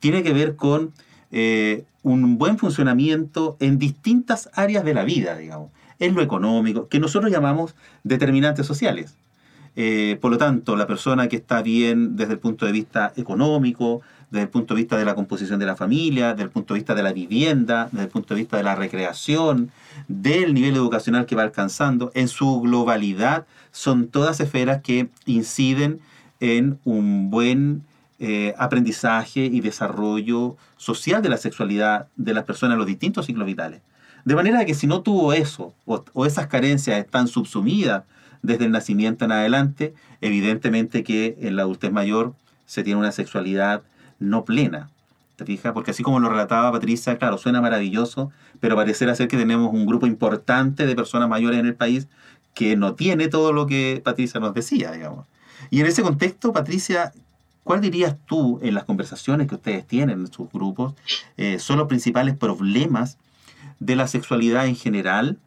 tiene 0.00 0.22
que 0.22 0.32
ver 0.32 0.56
con 0.56 0.92
un 2.02 2.38
buen 2.38 2.56
funcionamiento 2.56 3.58
en 3.60 3.78
distintas 3.78 4.48
áreas 4.54 4.84
de 4.84 4.94
la 4.94 5.04
vida, 5.04 5.36
digamos 5.36 5.70
en 5.98 6.14
lo 6.14 6.22
económico, 6.22 6.88
que 6.88 7.00
nosotros 7.00 7.30
llamamos 7.30 7.74
determinantes 8.04 8.66
sociales. 8.66 9.16
Eh, 9.78 10.16
por 10.22 10.30
lo 10.30 10.38
tanto, 10.38 10.74
la 10.74 10.86
persona 10.86 11.28
que 11.28 11.36
está 11.36 11.60
bien 11.60 12.16
desde 12.16 12.32
el 12.32 12.38
punto 12.38 12.64
de 12.64 12.72
vista 12.72 13.12
económico, 13.16 14.00
desde 14.30 14.44
el 14.44 14.48
punto 14.48 14.74
de 14.74 14.80
vista 14.80 14.96
de 14.96 15.04
la 15.04 15.14
composición 15.14 15.60
de 15.60 15.66
la 15.66 15.76
familia, 15.76 16.30
desde 16.30 16.44
el 16.44 16.50
punto 16.50 16.72
de 16.72 16.80
vista 16.80 16.94
de 16.94 17.02
la 17.02 17.12
vivienda, 17.12 17.88
desde 17.92 18.04
el 18.04 18.10
punto 18.10 18.34
de 18.34 18.40
vista 18.40 18.56
de 18.56 18.62
la 18.62 18.74
recreación, 18.74 19.70
del 20.08 20.54
nivel 20.54 20.74
educacional 20.74 21.26
que 21.26 21.36
va 21.36 21.42
alcanzando, 21.42 22.10
en 22.14 22.28
su 22.28 22.60
globalidad, 22.60 23.46
son 23.70 24.08
todas 24.08 24.40
esferas 24.40 24.80
que 24.82 25.10
inciden 25.26 26.00
en 26.40 26.78
un 26.84 27.30
buen 27.30 27.82
eh, 28.18 28.54
aprendizaje 28.56 29.44
y 29.44 29.60
desarrollo 29.60 30.56
social 30.78 31.20
de 31.20 31.28
la 31.28 31.36
sexualidad 31.36 32.08
de 32.16 32.32
las 32.32 32.44
personas 32.44 32.74
en 32.74 32.78
los 32.78 32.86
distintos 32.86 33.26
ciclos 33.26 33.46
vitales. 33.46 33.82
De 34.26 34.34
manera 34.34 34.64
que 34.64 34.74
si 34.74 34.88
no 34.88 35.02
tuvo 35.02 35.32
eso, 35.32 35.72
o, 35.84 36.26
esas 36.26 36.48
carencias 36.48 36.98
están 36.98 37.28
subsumidas 37.28 38.02
desde 38.42 38.64
el 38.64 38.72
nacimiento 38.72 39.24
en 39.24 39.30
adelante, 39.30 39.94
evidentemente 40.20 41.04
que 41.04 41.38
en 41.42 41.54
la 41.54 41.62
adultez 41.62 41.92
mayor 41.92 42.34
se 42.64 42.82
tiene 42.82 42.98
una 42.98 43.12
sexualidad 43.12 43.84
no 44.18 44.44
plena. 44.44 44.90
¿Te 45.36 45.44
fijas? 45.44 45.72
Porque 45.72 45.92
así 45.92 46.02
como 46.02 46.18
lo 46.18 46.28
relataba 46.28 46.72
Patricia, 46.72 47.18
claro, 47.18 47.38
suena 47.38 47.60
maravilloso, 47.60 48.32
pero 48.58 48.74
pareciera 48.74 49.14
ser 49.14 49.28
que 49.28 49.36
tenemos 49.36 49.72
un 49.72 49.86
grupo 49.86 50.08
importante 50.08 50.86
de 50.86 50.96
personas 50.96 51.28
mayores 51.28 51.60
en 51.60 51.66
el 51.66 51.76
país 51.76 52.08
que 52.52 52.74
no 52.74 52.96
tiene 52.96 53.28
todo 53.28 53.52
lo 53.52 53.68
que 53.68 54.02
Patricia 54.04 54.40
nos 54.40 54.54
decía, 54.54 54.90
digamos. 54.90 55.26
Y 55.70 55.78
en 55.78 55.86
ese 55.86 56.02
contexto, 56.02 56.52
Patricia, 56.52 57.12
¿cuál 57.62 57.80
dirías 57.80 58.16
tú 58.26 58.58
en 58.60 58.74
las 58.74 58.82
conversaciones 58.82 59.46
que 59.46 59.54
ustedes 59.54 59.86
tienen 59.86 60.18
en 60.18 60.32
sus 60.32 60.50
grupos 60.50 60.94
eh, 61.36 61.60
son 61.60 61.78
los 61.78 61.86
principales 61.86 62.34
problemas 62.36 63.18
de 63.80 63.96
la 63.96 64.06
sexualidad 64.06 64.66
en 64.66 64.76
general, 64.76 65.38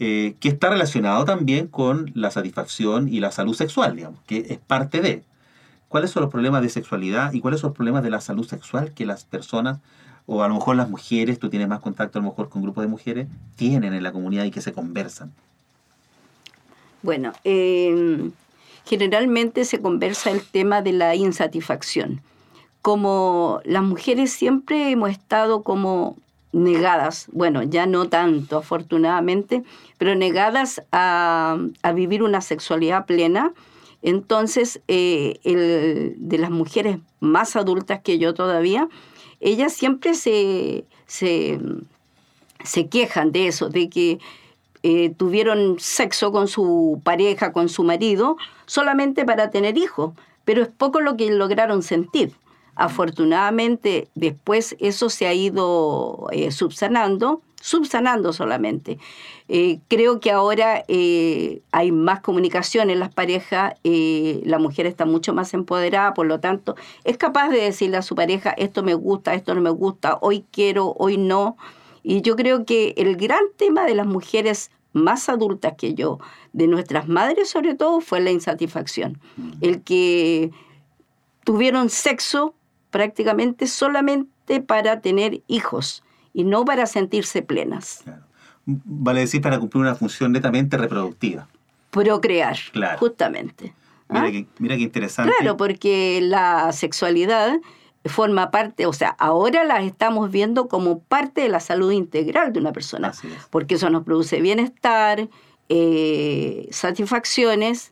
eh, 0.00 0.34
que 0.40 0.48
está 0.48 0.70
relacionado 0.70 1.24
también 1.24 1.68
con 1.68 2.10
la 2.14 2.30
satisfacción 2.30 3.08
y 3.08 3.20
la 3.20 3.30
salud 3.30 3.54
sexual, 3.54 3.94
digamos, 3.96 4.20
que 4.26 4.46
es 4.48 4.58
parte 4.58 5.00
de. 5.00 5.22
¿Cuáles 5.88 6.10
son 6.10 6.22
los 6.22 6.32
problemas 6.32 6.62
de 6.62 6.68
sexualidad 6.68 7.32
y 7.32 7.40
cuáles 7.40 7.60
son 7.60 7.68
los 7.68 7.76
problemas 7.76 8.02
de 8.02 8.10
la 8.10 8.20
salud 8.20 8.46
sexual 8.46 8.92
que 8.92 9.06
las 9.06 9.24
personas, 9.24 9.78
o 10.26 10.42
a 10.42 10.48
lo 10.48 10.54
mejor 10.54 10.74
las 10.74 10.90
mujeres, 10.90 11.38
tú 11.38 11.48
tienes 11.48 11.68
más 11.68 11.78
contacto 11.78 12.18
a 12.18 12.22
lo 12.22 12.30
mejor 12.30 12.48
con 12.48 12.62
grupos 12.62 12.82
de 12.82 12.88
mujeres, 12.88 13.28
tienen 13.54 13.94
en 13.94 14.02
la 14.02 14.10
comunidad 14.10 14.44
y 14.44 14.50
que 14.50 14.60
se 14.60 14.72
conversan? 14.72 15.32
Bueno, 17.02 17.32
em, 17.44 18.32
generalmente 18.84 19.64
se 19.64 19.80
conversa 19.80 20.30
el 20.30 20.42
tema 20.42 20.82
de 20.82 20.92
la 20.92 21.14
insatisfacción. 21.14 22.20
Como 22.82 23.60
las 23.64 23.84
mujeres 23.84 24.32
siempre 24.32 24.90
hemos 24.90 25.10
estado 25.10 25.62
como 25.62 26.16
negadas, 26.54 27.26
bueno, 27.32 27.62
ya 27.62 27.86
no 27.86 28.08
tanto 28.08 28.58
afortunadamente, 28.58 29.64
pero 29.98 30.14
negadas 30.14 30.82
a, 30.92 31.58
vivir 31.94 32.22
una 32.22 32.40
sexualidad 32.40 33.06
plena. 33.06 33.52
Entonces, 34.02 34.80
eh, 34.88 35.40
el, 35.44 36.14
de 36.16 36.38
las 36.38 36.50
mujeres 36.50 36.98
más 37.20 37.56
adultas 37.56 38.00
que 38.02 38.18
yo 38.18 38.34
todavía, 38.34 38.88
ellas 39.40 39.72
siempre 39.72 40.14
se, 40.14 40.84
se, 41.06 41.58
quejan 42.88 43.32
de 43.32 43.48
eso, 43.48 43.68
de 43.68 43.88
que 43.88 44.18
eh, 44.82 45.10
tuvieron 45.16 45.76
sexo 45.80 46.32
con 46.32 46.48
su 46.48 47.00
pareja, 47.02 47.52
con 47.52 47.68
su 47.68 47.82
marido, 47.82 48.36
solamente 48.66 49.24
para 49.24 49.50
tener 49.50 49.76
hijos, 49.76 50.12
pero 50.44 50.62
es 50.62 50.68
poco 50.68 51.00
lo 51.00 51.16
que 51.16 51.30
lograron 51.30 51.82
sentir. 51.82 52.34
Afortunadamente, 52.76 54.08
después 54.14 54.76
eso 54.80 55.08
se 55.08 55.26
ha 55.26 55.34
ido 55.34 56.26
eh, 56.32 56.50
subsanando, 56.50 57.42
subsanando 57.60 58.32
solamente. 58.32 58.98
Eh, 59.48 59.78
creo 59.88 60.20
que 60.20 60.30
ahora 60.32 60.84
eh, 60.88 61.62
hay 61.70 61.92
más 61.92 62.20
comunicación 62.20 62.90
en 62.90 62.98
las 62.98 63.14
parejas, 63.14 63.74
la 63.84 64.58
mujer 64.58 64.86
está 64.86 65.04
mucho 65.04 65.34
más 65.34 65.54
empoderada, 65.54 66.14
por 66.14 66.26
lo 66.26 66.40
tanto, 66.40 66.74
es 67.04 67.16
capaz 67.16 67.50
de 67.50 67.60
decirle 67.60 67.96
a 67.96 68.02
su 68.02 68.14
pareja, 68.14 68.50
esto 68.50 68.82
me 68.82 68.94
gusta, 68.94 69.34
esto 69.34 69.54
no 69.54 69.60
me 69.60 69.70
gusta, 69.70 70.18
hoy 70.20 70.44
quiero, 70.50 70.94
hoy 70.98 71.16
no. 71.16 71.56
Y 72.02 72.22
yo 72.22 72.36
creo 72.36 72.64
que 72.64 72.94
el 72.96 73.16
gran 73.16 73.44
tema 73.56 73.84
de 73.84 73.94
las 73.94 74.06
mujeres 74.06 74.70
más 74.92 75.28
adultas 75.28 75.74
que 75.76 75.94
yo, 75.94 76.18
de 76.52 76.66
nuestras 76.66 77.08
madres 77.08 77.50
sobre 77.50 77.74
todo, 77.74 78.00
fue 78.00 78.20
la 78.20 78.30
insatisfacción. 78.30 79.20
El 79.60 79.82
que 79.82 80.50
tuvieron 81.44 81.90
sexo 81.90 82.54
prácticamente 82.94 83.66
solamente 83.66 84.60
para 84.60 85.00
tener 85.00 85.42
hijos 85.48 86.04
y 86.32 86.44
no 86.44 86.64
para 86.64 86.86
sentirse 86.86 87.42
plenas. 87.42 88.04
Vale 88.66 89.18
decir, 89.18 89.40
para 89.42 89.58
cumplir 89.58 89.82
una 89.82 89.96
función 89.96 90.30
netamente 90.30 90.76
reproductiva. 90.76 91.48
Procrear, 91.90 92.56
justamente. 93.00 93.74
Mira, 94.08 94.26
¿Ah? 94.26 94.30
qué, 94.30 94.46
mira 94.60 94.76
qué 94.76 94.82
interesante. 94.82 95.32
Claro, 95.36 95.56
porque 95.56 96.20
la 96.22 96.70
sexualidad 96.70 97.56
forma 98.04 98.52
parte, 98.52 98.86
o 98.86 98.92
sea, 98.92 99.08
ahora 99.18 99.64
la 99.64 99.82
estamos 99.82 100.30
viendo 100.30 100.68
como 100.68 101.00
parte 101.00 101.40
de 101.40 101.48
la 101.48 101.58
salud 101.58 101.90
integral 101.90 102.52
de 102.52 102.60
una 102.60 102.70
persona, 102.70 103.12
porque 103.50 103.74
eso 103.74 103.90
nos 103.90 104.04
produce 104.04 104.40
bienestar, 104.40 105.28
eh, 105.68 106.68
satisfacciones, 106.70 107.90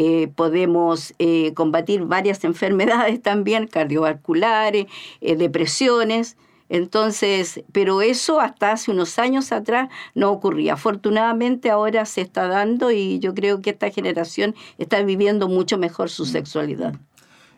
eh, 0.00 0.28
podemos 0.32 1.12
eh, 1.18 1.52
combatir 1.54 2.04
varias 2.04 2.44
enfermedades 2.44 3.20
también, 3.20 3.66
cardiovasculares, 3.66 4.86
eh, 5.20 5.36
depresiones. 5.36 6.36
Entonces, 6.68 7.64
pero 7.72 8.00
eso 8.00 8.40
hasta 8.40 8.72
hace 8.72 8.92
unos 8.92 9.18
años 9.18 9.50
atrás 9.50 9.88
no 10.14 10.30
ocurría. 10.30 10.74
Afortunadamente 10.74 11.70
ahora 11.70 12.04
se 12.04 12.20
está 12.20 12.46
dando 12.46 12.92
y 12.92 13.18
yo 13.18 13.34
creo 13.34 13.60
que 13.60 13.70
esta 13.70 13.90
generación 13.90 14.54
está 14.76 15.02
viviendo 15.02 15.48
mucho 15.48 15.78
mejor 15.78 16.10
su 16.10 16.22
mm. 16.22 16.26
sexualidad. 16.26 16.94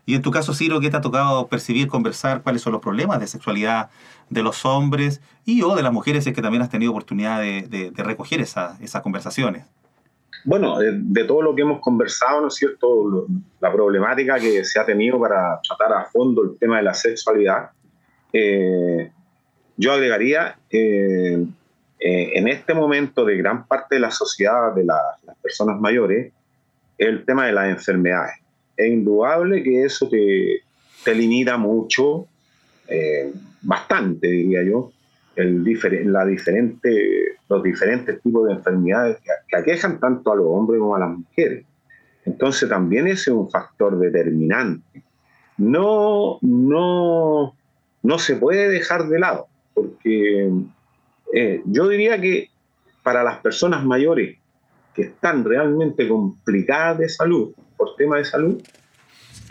Y 0.06 0.14
en 0.14 0.22
tu 0.22 0.30
caso, 0.30 0.54
Ciro, 0.54 0.80
¿qué 0.80 0.88
te 0.88 0.96
ha 0.96 1.02
tocado 1.02 1.46
percibir, 1.48 1.88
conversar? 1.88 2.42
¿Cuáles 2.42 2.62
son 2.62 2.72
los 2.72 2.80
problemas 2.80 3.20
de 3.20 3.26
sexualidad 3.26 3.90
de 4.30 4.42
los 4.42 4.64
hombres 4.64 5.20
y 5.44 5.60
o 5.60 5.76
de 5.76 5.82
las 5.82 5.92
mujeres? 5.92 6.26
Es 6.26 6.32
que 6.32 6.40
también 6.40 6.62
has 6.62 6.70
tenido 6.70 6.92
oportunidad 6.92 7.40
de, 7.40 7.92
recoger 7.96 8.40
esas 8.40 9.02
conversaciones. 9.02 9.66
Bueno, 10.44 10.78
de, 10.78 11.24
todo 11.24 11.42
lo 11.42 11.54
que 11.54 11.62
hemos 11.62 11.80
conversado, 11.80 12.40
¿no 12.40 12.48
es 12.48 12.54
cierto? 12.54 13.26
la 13.60 13.72
problemática 13.72 14.38
que 14.38 14.64
se 14.64 14.80
ha 14.80 14.86
tenido 14.86 15.20
para 15.20 15.60
tratar 15.66 15.92
a 15.98 16.04
fondo 16.04 16.42
el 16.44 16.58
tema 16.58 16.78
de 16.78 16.82
la 16.84 16.94
sexualidad, 16.94 17.70
eh, 18.32 19.10
yo 19.76 19.92
agregaría, 19.92 20.56
eh, 20.70 21.44
en 22.02 22.48
este 22.48 22.72
momento 22.72 23.24
de 23.24 23.36
gran 23.36 23.66
parte 23.66 23.96
de 23.96 24.00
la 24.00 24.10
sociedad, 24.10 24.74
de 24.74 24.84
las 24.84 25.36
personas 25.42 25.78
mayores, 25.78 26.32
el 26.96 27.24
tema 27.24 27.46
de 27.46 27.52
las 27.52 27.68
enfermedades. 27.68 28.36
Es 28.76 28.90
indudable 28.90 29.62
que 29.62 29.84
eso 29.84 30.08
te, 30.08 30.62
te 31.04 31.14
limita 31.14 31.58
mucho, 31.58 32.26
bastante, 33.62 34.28
diría 34.28 34.62
yo, 34.62 34.90
el 35.36 35.64
la 36.12 36.26
diferente, 36.26 37.38
los 37.48 37.62
diferentes 37.62 38.20
tipos 38.20 38.48
de 38.48 38.54
enfermedades 38.54 39.18
que, 39.48 39.56
aquejan 39.56 39.98
tanto 40.00 40.32
a 40.32 40.36
los 40.36 40.46
hombres 40.46 40.80
como 40.80 40.96
a 40.96 41.00
las 41.00 41.10
mujeres. 41.10 41.64
Entonces 42.24 42.68
también 42.68 43.06
ese 43.06 43.30
es 43.30 43.36
un 43.36 43.50
factor 43.50 43.98
determinante. 43.98 45.02
No, 45.56 46.38
no, 46.42 47.54
no 48.02 48.18
se 48.18 48.36
puede 48.36 48.68
dejar 48.68 49.08
de 49.08 49.18
lado, 49.18 49.48
porque 49.74 50.50
eh, 51.32 51.62
yo 51.66 51.88
diría 51.88 52.20
que 52.20 52.48
para 53.02 53.22
las 53.22 53.38
personas 53.38 53.84
mayores 53.84 54.38
que 54.94 55.02
están 55.02 55.44
realmente 55.44 56.08
complicadas 56.08 56.98
de 56.98 57.08
salud, 57.08 57.52
por 57.76 57.94
tema 57.96 58.18
de 58.18 58.24
salud, 58.24 58.62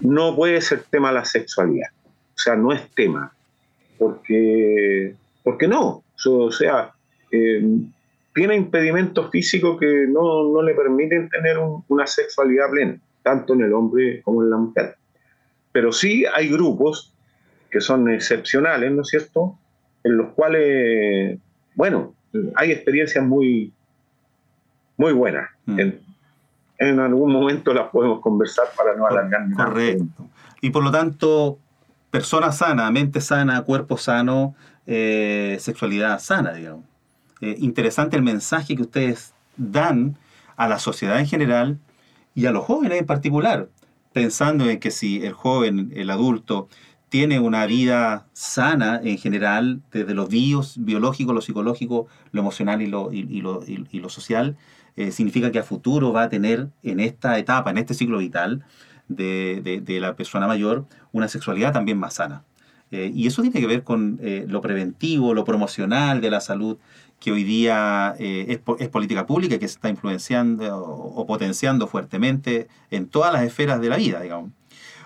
no 0.02 0.36
puede 0.36 0.62
ser 0.62 0.84
tema 0.90 1.12
la 1.12 1.26
sexualidad. 1.26 1.90
O 2.06 2.38
sea, 2.38 2.56
no 2.56 2.72
es 2.72 2.90
tema. 2.92 3.34
Porque 3.98 5.16
¿Por 5.44 5.58
qué 5.58 5.68
no? 5.68 6.04
O 6.26 6.52
sea, 6.52 6.94
eh, 7.32 7.64
tiene 8.34 8.56
impedimentos 8.56 9.30
físicos 9.32 9.80
que 9.80 10.06
no, 10.08 10.62
le 10.62 10.74
permiten 10.74 11.30
tener 11.30 11.58
una 11.88 12.08
sexualidad 12.08 12.70
plena, 12.70 12.98
tanto 13.24 13.54
en 13.54 13.62
el 13.62 13.74
hombre 13.74 14.22
como 14.22 14.44
en 14.44 14.50
la 14.50 14.58
mujer. 14.58 14.96
Pero 15.72 15.92
sí 15.92 16.26
hay 16.34 16.50
grupos 16.50 17.14
que 17.70 17.82
son 17.82 18.10
excepcionales, 18.10 18.92
¿no 18.92 19.02
es 19.02 19.10
cierto? 19.10 19.58
En 20.04 20.18
los 20.18 20.30
cuales, 20.30 21.38
bueno, 21.76 22.14
hay 22.56 22.72
experiencias 22.72 23.26
muy, 23.26 23.74
muy 24.98 25.14
buenas. 25.14 25.50
Mm. 25.66 25.80
En, 26.78 27.00
algún 27.00 27.32
momento 27.32 27.74
las 27.74 27.90
podemos 27.90 28.22
conversar 28.22 28.68
para 28.76 28.96
no 28.96 29.06
alargar 29.06 29.42
Correcto. 29.54 30.30
Y 30.62 30.70
por 30.70 30.84
lo 30.84 30.92
tanto, 30.92 31.60
persona 32.10 32.52
sana, 32.52 32.90
mente 32.92 33.20
sana, 33.22 33.64
cuerpo 33.64 33.98
sano, 33.98 34.56
eh, 34.92 35.58
sexualidad 35.60 36.20
sana, 36.20 36.52
digamos. 36.52 36.84
Eh, 37.42 37.56
interesante 37.60 38.18
el 38.18 38.24
mensaje 38.24 38.76
que 38.76 38.82
ustedes 38.82 39.36
dan 39.56 40.18
a 40.58 40.68
la 40.68 40.80
sociedad 40.80 41.20
en 41.20 41.28
general 41.28 41.78
y 42.34 42.48
a 42.48 42.52
los 42.52 42.66
jóvenes 42.66 43.00
en 43.00 43.06
particular, 43.06 43.70
pensando 44.14 44.68
en 44.68 44.80
que 44.80 44.90
si 44.90 45.24
el 45.24 45.34
joven, 45.34 45.92
el 45.96 46.10
adulto, 46.10 46.70
tiene 47.10 47.40
una 47.40 47.68
vida 47.68 48.26
sana 48.34 49.00
en 49.04 49.20
general, 49.20 49.84
desde 49.92 50.16
los 50.16 50.28
bios, 50.28 50.84
biológico, 50.84 51.34
lo 51.34 51.42
psicológico, 51.42 52.08
lo 52.32 52.42
emocional 52.42 52.82
y 52.82 52.88
lo, 52.88 53.14
y, 53.14 53.42
lo, 53.42 53.62
y 53.68 54.00
lo, 54.00 54.10
social, 54.10 54.58
eh, 54.96 55.12
significa 55.12 55.52
que 55.52 55.60
a 55.60 55.64
futuro 55.64 56.12
va 56.12 56.24
a 56.24 56.30
tener 56.30 56.70
en 56.82 57.00
esta 57.00 57.38
etapa, 57.38 57.70
en 57.70 57.78
este 57.78 57.94
ciclo 57.94 58.18
vital 58.18 58.66
de, 59.08 59.82
de 59.86 60.00
la 60.00 60.16
persona 60.16 60.48
mayor, 60.48 60.88
una 61.12 61.28
sexualidad 61.28 61.74
también 61.74 62.00
más 62.00 62.16
sana. 62.16 62.44
Eh, 62.92 63.12
y 63.14 63.28
eso 63.28 63.42
tiene 63.42 63.60
que 63.60 63.68
ver 63.68 63.84
con 63.84 64.20
eh, 64.22 64.46
lo 64.48 64.62
preventivo, 64.62 65.34
lo 65.34 65.46
promocional 65.46 66.22
de 66.22 66.32
la 66.32 66.42
salud, 66.42 66.78
que 67.20 67.32
hoy 67.32 67.44
día 67.44 68.16
eh, 68.18 68.62
es, 68.80 68.90
política 68.90 69.26
pública 69.26 69.56
y 69.56 69.60
que 69.60 69.68
se 69.68 69.76
está 69.76 69.90
influenciando 69.90 70.78
o, 70.78 71.26
potenciando 71.28 71.86
fuertemente 71.88 72.68
en 72.90 73.08
todas 73.08 73.34
las 73.34 73.44
esferas 73.44 73.82
de 73.82 73.90
la 73.90 73.98
vida, 73.98 74.22
digamos. 74.22 74.52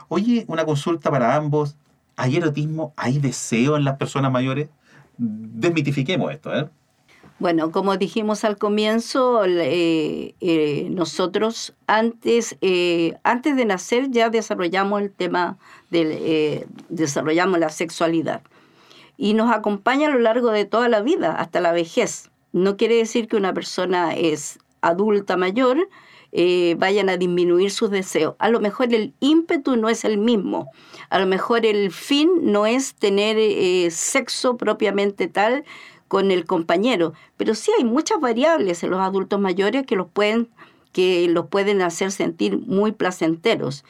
Oye, 0.07 0.45
una 0.47 0.65
consulta 0.65 1.09
para 1.09 1.35
ambos. 1.35 1.75
¿Hay 2.15 2.37
erotismo? 2.37 2.93
¿Hay 2.95 3.17
deseo 3.17 3.75
en 3.75 3.83
las 3.83 3.97
personas 3.97 4.31
mayores? 4.31 4.69
Desmitifiquemos 5.17 6.31
esto, 6.31 6.55
¿eh? 6.55 6.69
Bueno, 7.39 7.71
como 7.71 7.97
dijimos 7.97 8.43
al 8.45 8.57
comienzo, 8.57 9.41
eh, 9.43 10.87
nosotros 10.91 11.73
antes, 11.87 12.55
antes 13.23 13.55
de 13.55 13.65
nacer 13.65 14.11
ya 14.11 14.29
desarrollamos 14.29 15.01
el 15.01 15.11
tema, 15.11 15.57
del, 15.93 16.67
desarrollamos 16.89 17.59
la 17.59 17.69
sexualidad 17.69 18.41
y 19.15 19.33
nos 19.33 19.49
acompaña 19.49 20.09
a 20.09 20.11
lo 20.11 20.19
largo 20.19 20.51
de 20.51 20.65
toda 20.65 20.89
la 20.89 21.01
vida, 21.01 21.33
hasta 21.37 21.61
la 21.61 21.71
vejez. 21.71 22.29
No 22.51 22.75
quiere 22.75 22.95
decir 22.95 23.29
que 23.29 23.37
una 23.37 23.53
persona 23.53 24.13
es 24.13 24.59
adulta 24.81 25.37
mayor, 25.37 25.87
vayan 26.77 27.09
a 27.09 27.17
disminuir 27.17 27.71
sus 27.71 27.91
deseos. 27.91 28.35
A 28.39 28.49
lo 28.49 28.59
mejor 28.59 28.93
el 28.93 29.13
ímpetu 29.21 29.77
no 29.77 29.87
es 29.87 30.03
el 30.03 30.17
mismo. 30.17 30.69
A 31.09 31.19
lo 31.19 31.27
mejor 31.27 31.65
el 31.65 31.91
fin 31.91 32.29
no 32.41 32.65
es 32.65 32.95
tener 32.95 33.91
sexo 33.91 34.57
propiamente 34.57 35.27
tal, 35.27 35.63
con 36.07 36.29
el 36.29 36.45
compañero. 36.45 37.13
Pero 37.37 37.55
sí 37.55 37.71
hay 37.77 37.83
muchas 37.83 38.19
variables 38.19 38.83
en 38.83 38.91
los 38.91 38.99
adultos 38.99 39.39
mayores 39.39 39.85
que 39.85 39.95
los 39.95 40.07
pueden, 40.07 40.47
que 40.91 41.27
los 41.27 41.47
pueden 41.47 41.81
hacer 41.81 42.11
sentir 42.11 42.59
muy 42.59 42.91
placenteros, 42.91 43.83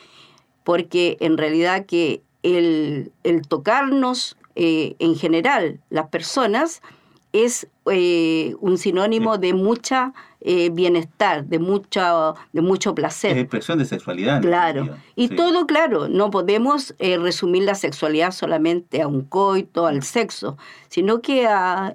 porque 0.63 1.17
en 1.19 1.38
realidad 1.38 1.86
que 1.86 2.21
el, 2.43 3.12
tocarnos 3.47 4.38
eh, 4.56 4.95
en 4.99 5.15
general, 5.15 5.80
las 5.89 6.08
personas, 6.10 6.82
es 7.34 7.67
eh, 7.88 8.56
un 8.62 8.78
sinónimo 8.78 9.39
de 9.39 9.54
mucha 9.54 10.13
eh, 10.39 10.69
bienestar, 10.69 11.45
de, 11.45 11.58
mucha, 11.58 12.34
de 12.54 12.62
mucho 12.62 12.93
placer. 12.93 13.32
Es 13.32 13.43
expresión 13.43 13.80
de 13.80 13.86
sexualidad. 13.86 14.41
Claro. 14.41 14.97
Y 15.15 15.30
todo, 15.30 15.65
claro, 15.65 16.08
no 16.08 16.30
podemos 16.30 16.93
eh, 16.99 17.17
resumir 17.17 17.63
la 17.63 17.76
sexualidad 17.76 18.32
solamente 18.32 19.02
a 19.02 19.08
un 19.08 19.23
coito, 19.23 19.88
al 19.88 20.04
sexo, 20.04 20.58
sino 20.89 21.21
que 21.21 21.47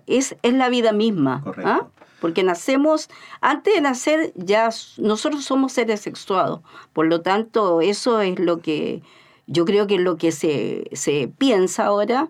es, 0.06 0.36
es 0.42 0.52
la 0.54 0.68
vida 0.68 0.92
misma. 0.92 1.44
¿ah? 1.64 1.86
Porque 2.20 2.42
nacemos, 2.42 3.08
antes 3.40 3.74
de 3.74 3.80
nacer 3.80 4.32
ya 4.34 4.70
nosotros 4.96 5.44
somos 5.44 5.72
seres 5.72 6.00
sexuados. 6.00 6.60
Por 6.92 7.06
lo 7.06 7.20
tanto, 7.20 7.80
eso 7.80 8.20
es 8.20 8.38
lo 8.38 8.58
que 8.60 9.02
yo 9.46 9.64
creo 9.64 9.86
que 9.86 9.96
es 9.96 10.00
lo 10.00 10.16
que 10.16 10.30
se, 10.30 10.84
se 10.92 11.30
piensa 11.38 11.86
ahora 11.86 12.28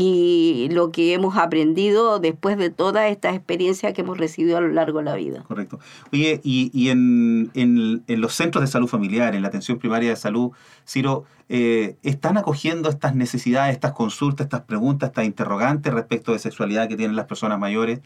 y 0.00 0.68
lo 0.70 0.92
que 0.92 1.12
hemos 1.12 1.36
aprendido 1.36 2.20
después 2.20 2.56
de 2.56 2.70
todas 2.70 3.10
estas 3.10 3.34
experiencias 3.34 3.94
que 3.94 4.02
hemos 4.02 4.16
recibido 4.16 4.56
a 4.56 4.60
lo 4.60 4.68
largo 4.68 4.98
de 4.98 5.04
la 5.06 5.16
vida. 5.16 5.42
Correcto. 5.48 5.80
Oye, 6.12 6.40
y, 6.44 6.70
y 6.72 6.90
en, 6.90 7.50
en, 7.54 8.04
en, 8.06 8.20
los 8.20 8.34
centros 8.34 8.62
de 8.62 8.68
salud 8.68 8.86
familiar, 8.86 9.34
en 9.34 9.42
la 9.42 9.48
atención 9.48 9.78
primaria 9.78 10.10
de 10.10 10.16
salud, 10.16 10.52
Ciro, 10.86 11.24
eh, 11.48 11.96
¿están 12.04 12.36
acogiendo 12.36 12.88
estas 12.90 13.16
necesidades, 13.16 13.72
estas 13.72 13.92
consultas, 13.92 14.44
estas 14.44 14.60
preguntas, 14.60 15.08
estas 15.08 15.24
interrogantes 15.24 15.92
respecto 15.92 16.32
de 16.32 16.38
sexualidad 16.38 16.86
que 16.88 16.96
tienen 16.96 17.16
las 17.16 17.26
personas 17.26 17.58
mayores? 17.58 18.00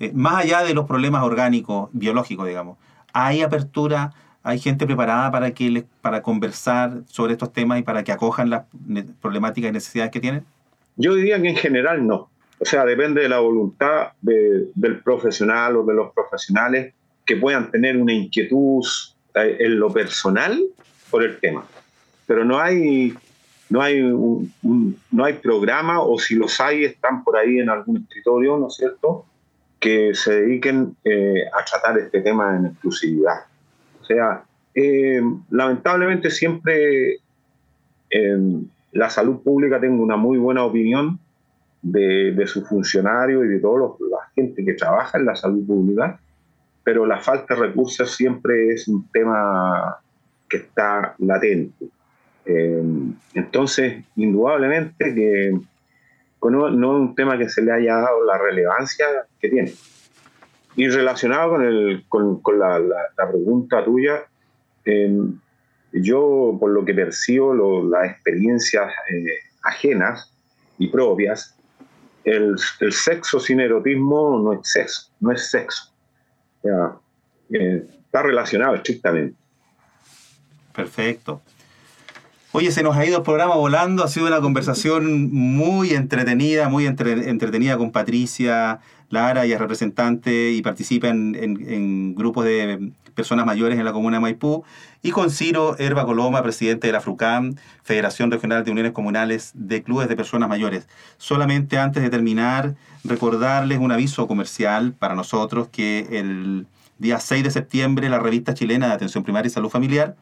Eh, 0.00 0.12
más 0.12 0.44
allá 0.44 0.62
de 0.62 0.74
los 0.74 0.86
problemas 0.86 1.22
orgánicos, 1.22 1.88
biológicos, 1.92 2.46
digamos, 2.46 2.78
¿hay 3.12 3.42
apertura? 3.42 4.12
¿Hay 4.42 4.58
gente 4.58 4.86
preparada 4.86 5.30
para, 5.30 5.52
que 5.52 5.84
para 6.02 6.20
conversar 6.20 7.02
sobre 7.06 7.32
estos 7.32 7.52
temas 7.52 7.78
y 7.78 7.82
para 7.82 8.04
que 8.04 8.12
acojan 8.12 8.50
las 8.50 8.64
problemáticas 9.20 9.70
y 9.70 9.72
necesidades 9.72 10.10
que 10.10 10.20
tienen? 10.20 10.44
Yo 10.96 11.14
diría 11.14 11.40
que 11.40 11.48
en 11.48 11.56
general 11.56 12.06
no. 12.06 12.28
O 12.58 12.64
sea, 12.64 12.84
depende 12.84 13.22
de 13.22 13.28
la 13.28 13.38
voluntad 13.38 14.12
del 14.20 15.00
profesional 15.02 15.76
o 15.76 15.84
de 15.84 15.94
los 15.94 16.12
profesionales 16.12 16.94
que 17.24 17.36
puedan 17.36 17.70
tener 17.70 17.96
una 17.96 18.12
inquietud 18.12 18.84
eh, 19.34 19.56
en 19.60 19.78
lo 19.78 19.90
personal 19.92 20.60
por 21.10 21.22
el 21.22 21.38
tema. 21.40 21.64
Pero 22.26 22.44
no 22.44 22.58
hay, 22.58 23.14
no 23.70 23.80
hay, 23.80 24.02
no 24.02 25.24
hay 25.24 25.32
programa 25.34 26.00
o 26.00 26.18
si 26.18 26.34
los 26.34 26.60
hay 26.60 26.84
están 26.84 27.24
por 27.24 27.36
ahí 27.36 27.58
en 27.58 27.70
algún 27.70 27.98
escritorio, 27.98 28.56
¿no 28.58 28.68
es 28.68 28.74
cierto?, 28.74 29.26
que 29.84 30.14
se 30.14 30.40
dediquen 30.40 30.96
eh, 31.04 31.44
a 31.52 31.62
tratar 31.62 31.98
este 31.98 32.22
tema 32.22 32.56
en 32.56 32.64
exclusividad. 32.64 33.40
O 34.00 34.04
sea, 34.06 34.42
eh, 34.74 35.20
lamentablemente 35.50 36.30
siempre 36.30 37.18
la 38.92 39.10
salud 39.10 39.42
pública 39.42 39.78
tengo 39.78 40.02
una 40.02 40.16
muy 40.16 40.38
buena 40.38 40.64
opinión 40.64 41.18
de, 41.82 42.32
de 42.32 42.46
sus 42.46 42.66
funcionarios 42.66 43.44
y 43.44 43.48
de 43.48 43.58
toda 43.58 43.94
la 44.08 44.30
gente 44.34 44.64
que 44.64 44.72
trabaja 44.72 45.18
en 45.18 45.26
la 45.26 45.34
salud 45.34 45.66
pública, 45.66 46.18
pero 46.82 47.04
la 47.04 47.18
falta 47.18 47.54
de 47.54 47.60
recursos 47.60 48.16
siempre 48.16 48.70
es 48.70 48.88
un 48.88 49.06
tema 49.10 49.98
que 50.48 50.58
está 50.58 51.14
latente. 51.18 51.86
Eh, 52.46 52.82
entonces, 53.34 54.02
indudablemente 54.16 55.14
que 55.14 55.58
no, 56.50 56.68
es 56.68 56.74
un 56.74 57.14
tema 57.14 57.38
que 57.38 57.48
se 57.48 57.62
le 57.62 57.72
haya 57.72 57.96
dado 57.96 58.24
la 58.24 58.38
relevancia 58.38 59.06
que 59.40 59.48
tiene. 59.48 59.72
Y 60.76 60.88
relacionado 60.88 61.50
con, 61.50 61.64
el, 61.64 62.04
con, 62.08 62.58
la, 62.58 62.80
pregunta 63.30 63.84
tuya, 63.84 64.24
eh, 64.84 65.16
yo, 65.92 66.56
por 66.58 66.70
lo 66.70 66.84
que 66.84 66.94
percibo, 66.94 67.54
las 67.84 68.10
experiencias 68.10 68.90
eh, 69.10 69.26
ajenas 69.62 70.32
y 70.78 70.88
propias, 70.88 71.56
el, 72.24 72.56
sexo 72.58 73.38
sin 73.38 73.60
erotismo 73.60 74.40
no 74.40 74.54
es 74.54 74.60
sexo, 74.68 75.10
no 75.20 75.32
es 75.32 75.50
sexo. 75.50 75.92
Eh, 77.50 77.86
está 78.06 78.22
relacionado 78.22 78.74
estrictamente. 78.74 79.36
Perfecto. 80.74 81.42
Oye, 82.56 82.70
se 82.70 82.84
nos 82.84 82.96
ha 82.96 83.04
ido 83.04 83.16
el 83.16 83.24
programa 83.24 83.56
volando, 83.56 84.04
ha 84.04 84.08
sido 84.08 84.28
una 84.28 84.40
conversación 84.40 85.32
muy 85.32 85.90
entretenida, 85.90 86.68
muy 86.68 86.86
entretenida 86.86 87.76
con 87.76 87.90
Patricia 87.90 88.78
Lara, 89.10 89.44
ella 89.44 89.56
es 89.56 89.60
representante 89.60 90.52
y 90.52 90.62
participa 90.62 91.08
en, 91.08 92.14
grupos 92.14 92.44
de 92.44 92.92
personas 93.16 93.44
mayores 93.44 93.76
en 93.76 93.84
la 93.84 93.92
comuna 93.92 94.18
de 94.18 94.20
Maipú, 94.20 94.62
y 95.02 95.10
con 95.10 95.32
Ciro 95.32 95.76
Herba 95.80 96.06
Coloma, 96.06 96.44
presidente 96.44 96.86
de 96.86 96.92
la 96.92 97.00
FRUCAM, 97.00 97.56
Federación 97.82 98.30
Regional 98.30 98.62
de 98.62 98.70
Uniones 98.70 98.92
Comunales 98.92 99.50
de 99.54 99.82
Clubes 99.82 100.08
de 100.08 100.14
Personas 100.14 100.48
Mayores. 100.48 100.86
Solamente 101.16 101.78
antes 101.78 102.04
de 102.04 102.08
terminar, 102.08 102.76
recordarles 103.02 103.80
un 103.80 103.90
aviso 103.90 104.28
comercial 104.28 104.92
para 104.92 105.16
nosotros 105.16 105.66
que 105.72 106.06
el 106.12 106.68
día 107.00 107.18
6 107.18 107.42
de 107.42 107.50
septiembre 107.50 108.08
la 108.08 108.20
revista 108.20 108.54
chilena 108.54 108.86
de 108.86 108.92
Atención 108.92 109.24
Primaria 109.24 109.48
y 109.48 109.50
Salud 109.50 109.70
Familiar 109.70 110.14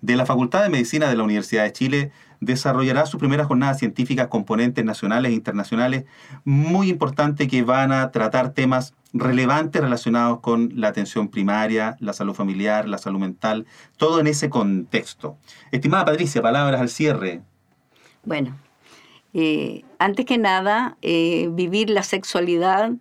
de 0.00 0.16
la 0.16 0.26
Facultad 0.26 0.62
de 0.62 0.68
Medicina 0.68 1.08
de 1.08 1.16
la 1.16 1.22
Universidad 1.22 1.64
de 1.64 1.72
Chile 1.72 2.12
desarrollará 2.40 3.06
sus 3.06 3.18
primeras 3.18 3.46
jornadas 3.46 3.78
científicas 3.78 4.28
componentes 4.28 4.84
nacionales 4.84 5.32
e 5.32 5.34
internacionales 5.34 6.04
muy 6.44 6.90
importantes 6.90 7.48
que 7.48 7.62
van 7.62 7.92
a 7.92 8.10
tratar 8.10 8.52
temas 8.52 8.94
relevantes 9.12 9.80
relacionados 9.80 10.40
con 10.40 10.70
la 10.74 10.88
atención 10.88 11.28
primaria, 11.28 11.96
la 12.00 12.12
salud 12.12 12.34
familiar, 12.34 12.88
la 12.88 12.98
salud 12.98 13.20
mental, 13.20 13.66
todo 13.96 14.20
en 14.20 14.26
ese 14.26 14.50
contexto. 14.50 15.38
Estimada 15.70 16.04
Patricia, 16.04 16.42
palabras 16.42 16.80
al 16.80 16.88
cierre. 16.88 17.42
Bueno, 18.24 18.58
eh, 19.32 19.82
antes 19.98 20.26
que 20.26 20.38
nada, 20.38 20.96
eh, 21.02 21.48
vivir 21.52 21.90
la 21.90 22.02
sexualidad 22.02 22.92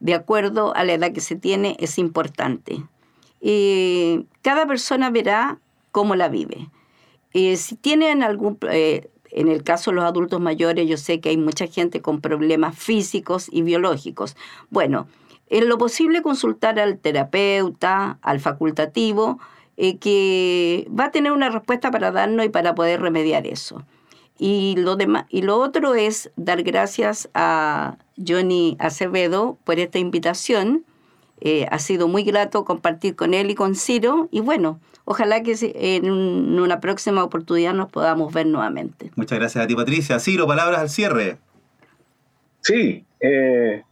de 0.00 0.14
acuerdo 0.14 0.74
a 0.76 0.84
la 0.84 0.94
edad 0.94 1.12
que 1.12 1.20
se 1.20 1.36
tiene 1.36 1.76
es 1.80 1.98
importante. 1.98 2.82
Eh, 3.40 4.24
cada 4.42 4.66
persona 4.66 5.10
verá 5.10 5.58
cómo 5.96 6.14
la 6.14 6.28
vive. 6.28 6.68
Eh, 7.32 7.56
si 7.56 7.74
tienen 7.74 8.22
algún, 8.22 8.58
eh, 8.70 9.08
en 9.30 9.48
el 9.48 9.64
caso 9.64 9.90
de 9.90 9.94
los 9.94 10.04
adultos 10.04 10.42
mayores, 10.42 10.86
yo 10.86 10.98
sé 10.98 11.22
que 11.22 11.30
hay 11.30 11.38
mucha 11.38 11.68
gente 11.68 12.02
con 12.02 12.20
problemas 12.20 12.76
físicos 12.78 13.48
y 13.50 13.62
biológicos. 13.62 14.36
Bueno, 14.68 15.08
en 15.48 15.70
lo 15.70 15.78
posible 15.78 16.20
consultar 16.20 16.78
al 16.78 16.98
terapeuta, 16.98 18.18
al 18.20 18.40
facultativo, 18.40 19.38
eh, 19.78 19.96
que 19.96 20.86
va 20.90 21.06
a 21.06 21.12
tener 21.12 21.32
una 21.32 21.48
respuesta 21.48 21.90
para 21.90 22.10
darnos 22.10 22.44
y 22.44 22.50
para 22.50 22.74
poder 22.74 23.00
remediar 23.00 23.46
eso. 23.46 23.82
Y 24.38 24.74
lo, 24.76 24.96
demás, 24.96 25.24
y 25.30 25.40
lo 25.40 25.56
otro 25.56 25.94
es 25.94 26.30
dar 26.36 26.62
gracias 26.62 27.30
a 27.32 27.96
Johnny 28.18 28.76
Acevedo 28.80 29.56
por 29.64 29.78
esta 29.78 29.98
invitación. 29.98 30.84
ha 31.70 31.78
sido 31.78 32.06
muy 32.06 32.22
grato 32.22 32.66
compartir 32.66 33.16
con 33.16 33.32
él 33.32 33.50
y 33.50 33.54
con 33.54 33.74
Ciro. 33.74 34.28
Y 34.30 34.40
bueno, 34.40 34.78
ojalá 35.06 35.42
que 35.42 35.54
en 35.60 36.10
una 36.10 36.80
próxima 36.80 37.24
oportunidad 37.24 37.72
nos 37.72 37.90
podamos 37.90 38.34
ver 38.34 38.46
nuevamente. 38.46 39.10
Muchas 39.14 39.38
gracias 39.38 39.64
a 39.64 39.66
ti, 39.66 39.74
Patricia. 39.74 40.18
Ciro, 40.18 40.46
palabras 40.46 40.80
al 40.80 40.90
cierre. 40.90 41.38
Sí, 42.60 43.04
eh, 43.20 43.82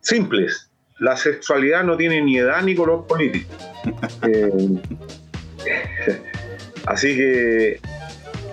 simples. 0.00 0.70
La 1.00 1.16
sexualidad 1.16 1.82
no 1.82 1.96
tiene 1.96 2.22
ni 2.22 2.38
edad 2.38 2.62
ni 2.62 2.74
color 2.74 3.06
político. 3.06 3.52
Eh, 5.62 6.20
así 6.86 7.16
que 7.16 7.80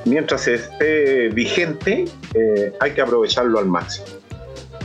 mientras 0.06 0.48
esté 0.48 1.30
vigente, 1.30 2.06
eh, 2.34 2.74
hay 2.80 2.92
que 2.92 3.02
aprovecharlo 3.02 3.60
al 3.60 3.66
máximo. 3.66 4.08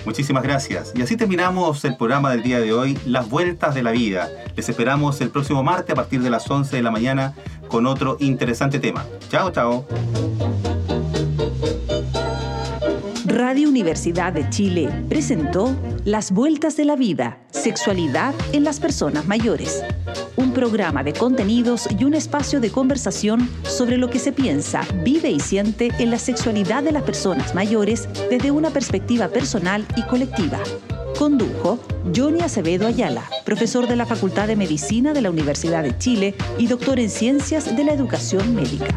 Muchísimas 0.05 0.43
gracias. 0.43 0.93
Y 0.95 1.03
así 1.03 1.17
terminamos 1.17 1.85
el 1.85 1.97
programa 1.97 2.31
del 2.31 2.43
día 2.43 2.61
de 2.61 2.73
hoy, 2.73 2.99
Las 3.07 3.29
Vueltas 3.29 3.75
de 3.75 3.83
la 3.83 3.93
Vida. 3.93 4.29
Les 4.57 4.69
esperamos 4.69 5.21
el 5.21 5.31
próximo 5.31 5.63
martes 5.63 5.91
a 5.91 5.95
partir 5.95 6.23
de 6.23 6.31
las 6.31 6.51
11 6.51 6.77
de 6.77 6.83
la 6.83 6.91
mañana 6.91 7.35
con 7.69 7.87
otro 7.87 8.17
interesante 8.21 8.79
tema. 8.79 9.05
Chao, 9.29 9.51
chao. 9.51 9.87
Radio 13.33 13.71
Universidad 13.71 14.35
de 14.35 14.47
Chile 14.51 14.91
presentó 15.09 15.75
Las 16.05 16.33
Vueltas 16.33 16.77
de 16.77 16.85
la 16.85 16.97
Vida, 16.97 17.39
Sexualidad 17.51 18.35
en 18.53 18.63
las 18.63 18.79
Personas 18.79 19.27
Mayores. 19.27 19.83
Un 20.37 20.53
programa 20.53 21.03
de 21.03 21.15
contenidos 21.15 21.89
y 21.99 22.05
un 22.05 22.13
espacio 22.13 22.61
de 22.61 22.71
conversación 22.71 23.49
sobre 23.63 23.97
lo 23.97 24.11
que 24.11 24.19
se 24.19 24.33
piensa, 24.33 24.83
vive 25.03 25.31
y 25.31 25.41
siente 25.41 25.93
en 25.99 26.11
la 26.11 26.19
sexualidad 26.19 26.83
de 26.83 26.93
las 26.93 27.05
personas 27.05 27.55
mayores 27.55 28.07
desde 28.29 28.51
una 28.51 28.69
perspectiva 28.69 29.29
personal 29.29 29.87
y 29.97 30.03
colectiva. 30.03 30.59
Condujo 31.19 31.79
Johnny 32.15 32.43
Acevedo 32.43 32.87
Ayala, 32.87 33.25
profesor 33.47 33.89
de 33.89 33.97
la 33.97 34.05
Facultad 34.05 34.47
de 34.47 34.57
Medicina 34.57 35.15
de 35.15 35.23
la 35.23 35.31
Universidad 35.31 35.83
de 35.83 35.97
Chile 35.97 36.35
y 36.59 36.67
doctor 36.67 37.01
en 37.01 37.09
Ciencias 37.09 37.75
de 37.75 37.83
la 37.83 37.95
Educación 37.95 38.55
Médica. 38.55 38.95